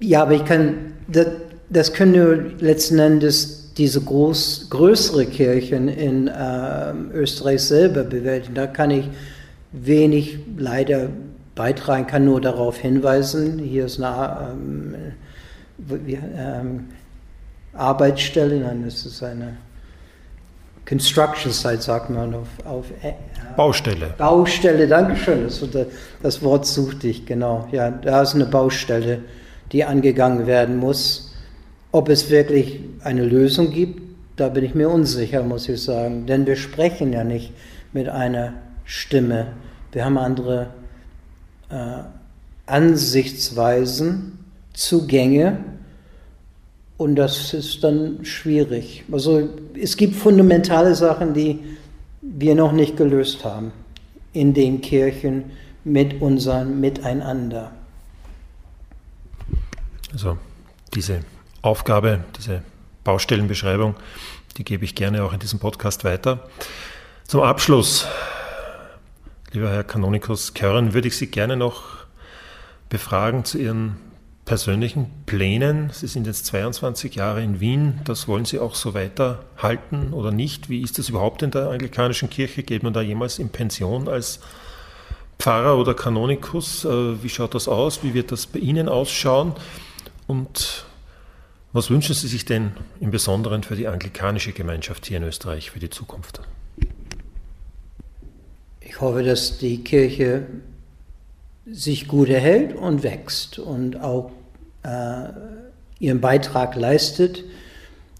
[0.00, 1.28] Ja, aber ich kann, das,
[1.68, 8.54] das können nur letzten Endes diese groß, größere Kirchen in äh, Österreich selber bewältigen.
[8.54, 9.08] Da kann ich
[9.72, 11.08] wenig leider
[11.54, 13.58] beitragen, kann nur darauf hinweisen.
[13.58, 14.94] Hier ist eine ähm,
[16.08, 16.88] ähm,
[17.72, 19.56] Arbeitsstelle, nein, das ist eine
[20.86, 23.14] Construction Site, sagt man auf, auf äh,
[23.56, 24.14] Baustelle.
[24.18, 25.44] Baustelle, Dankeschön.
[25.44, 25.62] Das,
[26.22, 27.66] das Wort suchte ich, genau.
[27.72, 29.20] Ja, da ist eine Baustelle
[29.74, 31.23] die angegangen werden muss.
[31.94, 34.02] Ob es wirklich eine Lösung gibt,
[34.34, 36.26] da bin ich mir unsicher, muss ich sagen.
[36.26, 37.52] Denn wir sprechen ja nicht
[37.92, 39.52] mit einer Stimme.
[39.92, 40.70] Wir haben andere
[41.70, 41.98] äh,
[42.66, 44.40] Ansichtsweisen,
[44.72, 45.58] Zugänge
[46.96, 49.04] und das ist dann schwierig.
[49.12, 49.48] Also
[49.80, 51.60] es gibt fundamentale Sachen, die
[52.22, 53.70] wir noch nicht gelöst haben
[54.32, 55.44] in den Kirchen
[55.84, 57.70] mit unserem Miteinander.
[60.12, 60.36] Also
[60.92, 61.20] diese
[61.64, 62.62] Aufgabe, diese
[63.04, 63.94] Baustellenbeschreibung,
[64.58, 66.46] die gebe ich gerne auch in diesem Podcast weiter.
[67.26, 68.06] Zum Abschluss,
[69.52, 72.04] lieber Herr Kanonikus Körren, würde ich Sie gerne noch
[72.90, 73.96] befragen zu Ihren
[74.44, 75.88] persönlichen Plänen.
[75.90, 77.98] Sie sind jetzt 22 Jahre in Wien.
[78.04, 80.68] Das wollen Sie auch so weiterhalten oder nicht?
[80.68, 82.62] Wie ist das überhaupt in der anglikanischen Kirche?
[82.62, 84.40] Geht man da jemals in Pension als
[85.38, 86.84] Pfarrer oder Kanonikus?
[86.84, 88.02] Äh, wie schaut das aus?
[88.02, 89.54] Wie wird das bei Ihnen ausschauen?
[90.26, 90.84] Und
[91.74, 92.70] was wünschen Sie sich denn
[93.00, 96.40] im Besonderen für die anglikanische Gemeinschaft hier in Österreich für die Zukunft?
[98.80, 100.46] Ich hoffe, dass die Kirche
[101.66, 104.30] sich gut erhält und wächst und auch
[104.84, 105.24] äh,
[105.98, 107.42] ihren Beitrag leistet,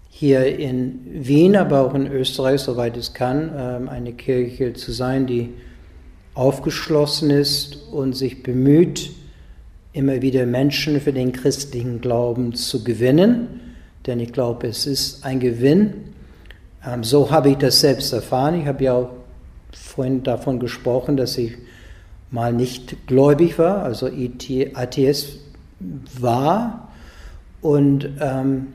[0.09, 5.27] hier in Wien, aber auch in Österreich, soweit es kann, äh, eine Kirche zu sein,
[5.27, 5.53] die
[6.33, 9.11] aufgeschlossen ist und sich bemüht,
[9.95, 13.61] immer wieder Menschen für den christlichen Glauben zu gewinnen,
[14.05, 15.93] denn ich glaube, es ist ein Gewinn.
[16.85, 18.59] Ähm, so habe ich das selbst erfahren.
[18.59, 19.09] Ich habe ja auch
[19.71, 21.53] vorhin davon gesprochen, dass ich
[22.29, 25.37] mal nicht gläubig war, also ATS
[26.19, 26.89] war.
[27.61, 28.67] Und ähm,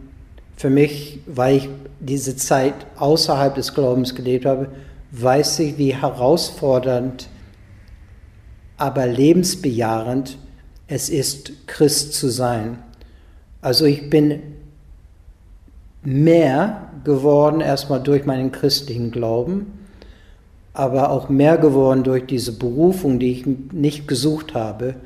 [0.57, 1.69] für mich, weil ich
[2.01, 4.69] diese Zeit außerhalb des Glaubens gelebt habe,
[5.13, 7.29] weiß ich, wie herausfordernd,
[8.79, 10.39] aber lebensbejahend
[10.91, 12.79] es ist, Christ zu sein.
[13.63, 14.41] Also ich bin
[16.03, 19.73] mehr geworden erstmal durch meinen christlichen Glauben,
[20.75, 24.97] aber auch mehr geworden durch diese Berufung, die ich nicht gesucht habe.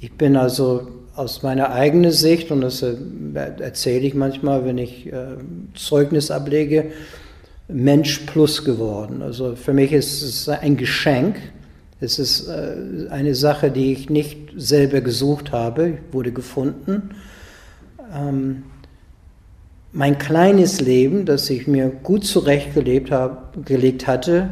[0.00, 2.96] Ich bin also aus meiner eigenen Sicht, und das äh,
[3.60, 5.36] erzähle ich manchmal, wenn ich äh,
[5.74, 6.90] Zeugnis ablege,
[7.68, 9.22] Mensch plus geworden.
[9.22, 11.36] Also für mich ist es ein Geschenk,
[12.02, 17.10] es ist äh, eine Sache, die ich nicht selber gesucht habe, wurde gefunden.
[18.12, 18.64] Ähm,
[19.92, 24.50] mein kleines Leben, das ich mir gut zurechtgelegt habe, gelegt hatte,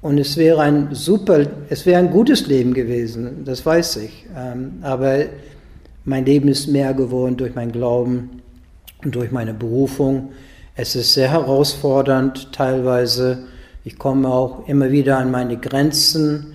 [0.00, 4.26] und es wäre ein super, es wäre ein gutes Leben gewesen, das weiß ich.
[4.36, 5.26] Ähm, aber
[6.04, 8.42] mein Leben ist mehr geworden durch meinen Glauben
[9.04, 10.30] und durch meine Berufung.
[10.74, 13.44] Es ist sehr herausfordernd teilweise.
[13.84, 16.51] Ich komme auch immer wieder an meine Grenzen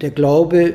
[0.00, 0.74] der Glaube,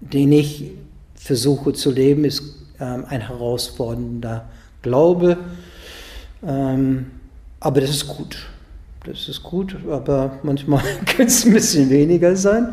[0.00, 0.72] den ich
[1.14, 2.42] versuche zu leben, ist
[2.80, 4.48] ähm, ein herausfordernder
[4.82, 5.38] Glaube.
[6.46, 7.06] Ähm,
[7.60, 8.36] aber das ist gut.
[9.04, 12.72] Das ist gut, aber manchmal könnte es ein bisschen weniger sein.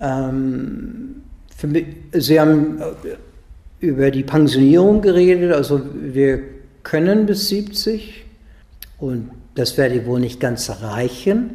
[0.00, 1.22] Ähm,
[1.62, 3.16] mich, Sie haben äh,
[3.80, 6.40] über die Pensionierung geredet, also wir
[6.82, 8.24] können bis 70
[8.98, 11.50] und das werde ich wohl nicht ganz erreichen.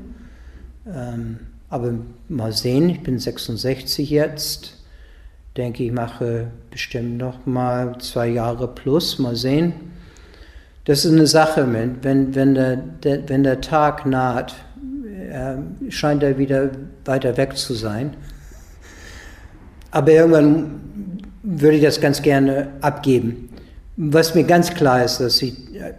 [0.88, 1.40] Ähm,
[1.74, 1.96] aber
[2.30, 4.76] mal sehen, ich bin 66 jetzt.
[5.58, 9.18] Denke ich, mache bestimmt noch mal zwei Jahre plus.
[9.18, 9.74] Mal sehen.
[10.86, 11.68] Das ist eine Sache,
[12.04, 14.54] wenn, wenn, der, der, wenn der Tag naht,
[15.32, 15.56] äh,
[15.90, 16.70] scheint er wieder
[17.06, 18.18] weiter weg zu sein.
[19.90, 20.80] Aber irgendwann
[21.42, 23.50] würde ich das ganz gerne abgeben.
[23.98, 25.56] Was mir ganz klar ist, dass ich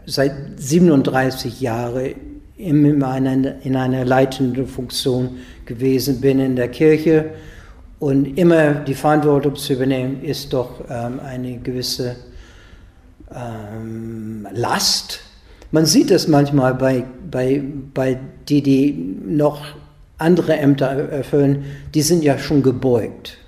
[0.07, 2.15] seit 37 Jahren
[2.57, 7.31] in einer, in einer leitenden Funktion gewesen bin in der Kirche
[7.99, 12.17] und immer die Verantwortung zu übernehmen, ist doch ähm, eine gewisse
[13.35, 15.21] ähm, Last.
[15.71, 17.63] Man sieht das manchmal bei, bei,
[17.93, 18.93] bei die, die
[19.27, 19.63] noch
[20.19, 23.39] andere Ämter erfüllen, die sind ja schon gebeugt.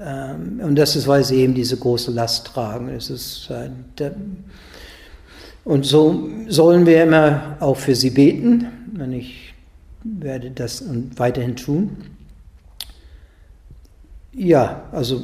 [0.00, 2.88] Ähm, und das ist, weil sie eben diese große Last tragen.
[2.88, 4.12] Es ist, äh, der,
[5.64, 8.66] und so sollen wir immer auch für sie beten.
[8.98, 9.43] Und ich
[10.04, 10.84] werde das
[11.16, 11.96] weiterhin tun.
[14.32, 15.22] Ja, also,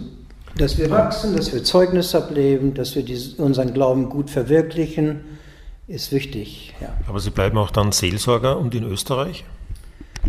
[0.56, 3.04] dass wir wachsen, dass wir Zeugnis ableben, dass wir
[3.38, 5.20] unseren Glauben gut verwirklichen,
[5.86, 6.74] ist wichtig.
[6.80, 6.94] Ja.
[7.08, 9.44] Aber Sie bleiben auch dann Seelsorger und in Österreich?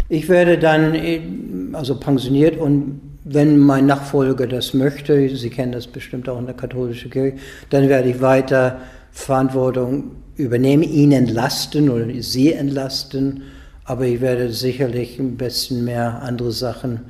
[0.10, 6.28] Ich werde dann also pensioniert und wenn mein Nachfolger das möchte, Sie kennen das bestimmt
[6.28, 7.38] auch in der katholischen Kirche,
[7.70, 8.80] dann werde ich weiter
[9.12, 13.44] Verantwortung übernehmen, ihn entlasten oder sie entlasten,
[13.86, 17.02] aber ich werde sicherlich ein bisschen mehr andere Sachen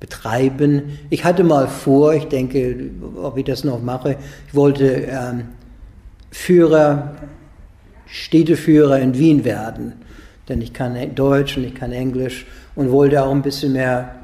[0.00, 0.98] betreiben.
[1.10, 4.16] Ich hatte mal vor, ich denke, ob ich das noch mache,
[4.48, 5.44] ich wollte ähm,
[6.30, 7.14] Führer,
[8.06, 9.92] Städteführer in Wien werden,
[10.48, 14.16] denn ich kann Deutsch und ich kann Englisch und wollte auch ein bisschen mehr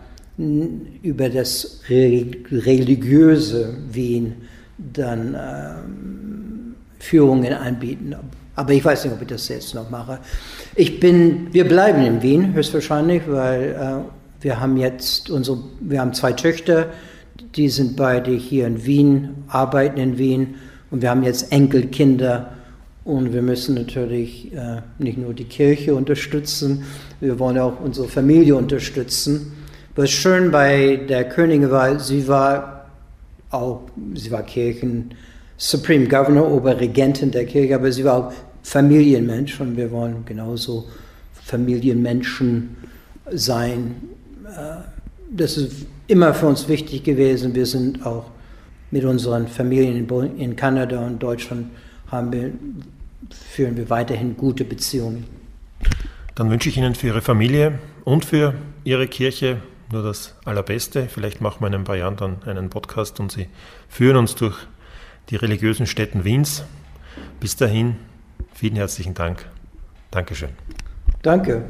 [1.03, 4.35] über das religiöse Wien
[4.79, 8.15] dann ähm, Führungen anbieten.
[8.61, 10.19] Aber ich weiß nicht, ob ich das jetzt noch mache.
[10.75, 16.13] Ich bin, wir bleiben in Wien höchstwahrscheinlich, weil äh, wir haben jetzt unsere, wir haben
[16.13, 16.89] zwei Töchter,
[17.57, 20.57] die sind beide hier in Wien, arbeiten in Wien
[20.91, 22.51] und wir haben jetzt Enkelkinder
[23.05, 26.85] und wir müssen natürlich äh, nicht nur die Kirche unterstützen,
[27.19, 29.53] wir wollen auch unsere Familie unterstützen.
[29.97, 32.91] Was schön bei der Königin war, sie war
[33.51, 33.81] auch,
[34.15, 35.15] sie war Kirchen,
[35.57, 38.33] Supreme Governor, Oberregentin der Kirche, aber sie war auch
[38.63, 40.89] Familienmensch und wir wollen genauso
[41.33, 42.77] Familienmenschen
[43.31, 43.97] sein.
[44.45, 44.83] Äh,
[45.31, 47.55] das ist immer für uns wichtig gewesen.
[47.55, 48.31] Wir sind auch
[48.91, 51.67] mit unseren Familien in Kanada und Deutschland
[52.11, 52.51] wir,
[53.31, 55.25] führen wir weiterhin gute Beziehungen.
[56.35, 61.07] Dann wünsche ich Ihnen für Ihre Familie und für Ihre Kirche nur das Allerbeste.
[61.09, 63.47] Vielleicht machen wir in ein paar Jahren dann einen Podcast und Sie
[63.89, 64.57] führen uns durch
[65.31, 66.65] die religiösen Städten Wiens.
[67.39, 67.97] Bis dahin,
[68.53, 69.47] vielen herzlichen Dank.
[70.11, 70.51] Dankeschön.
[71.23, 71.65] Danke.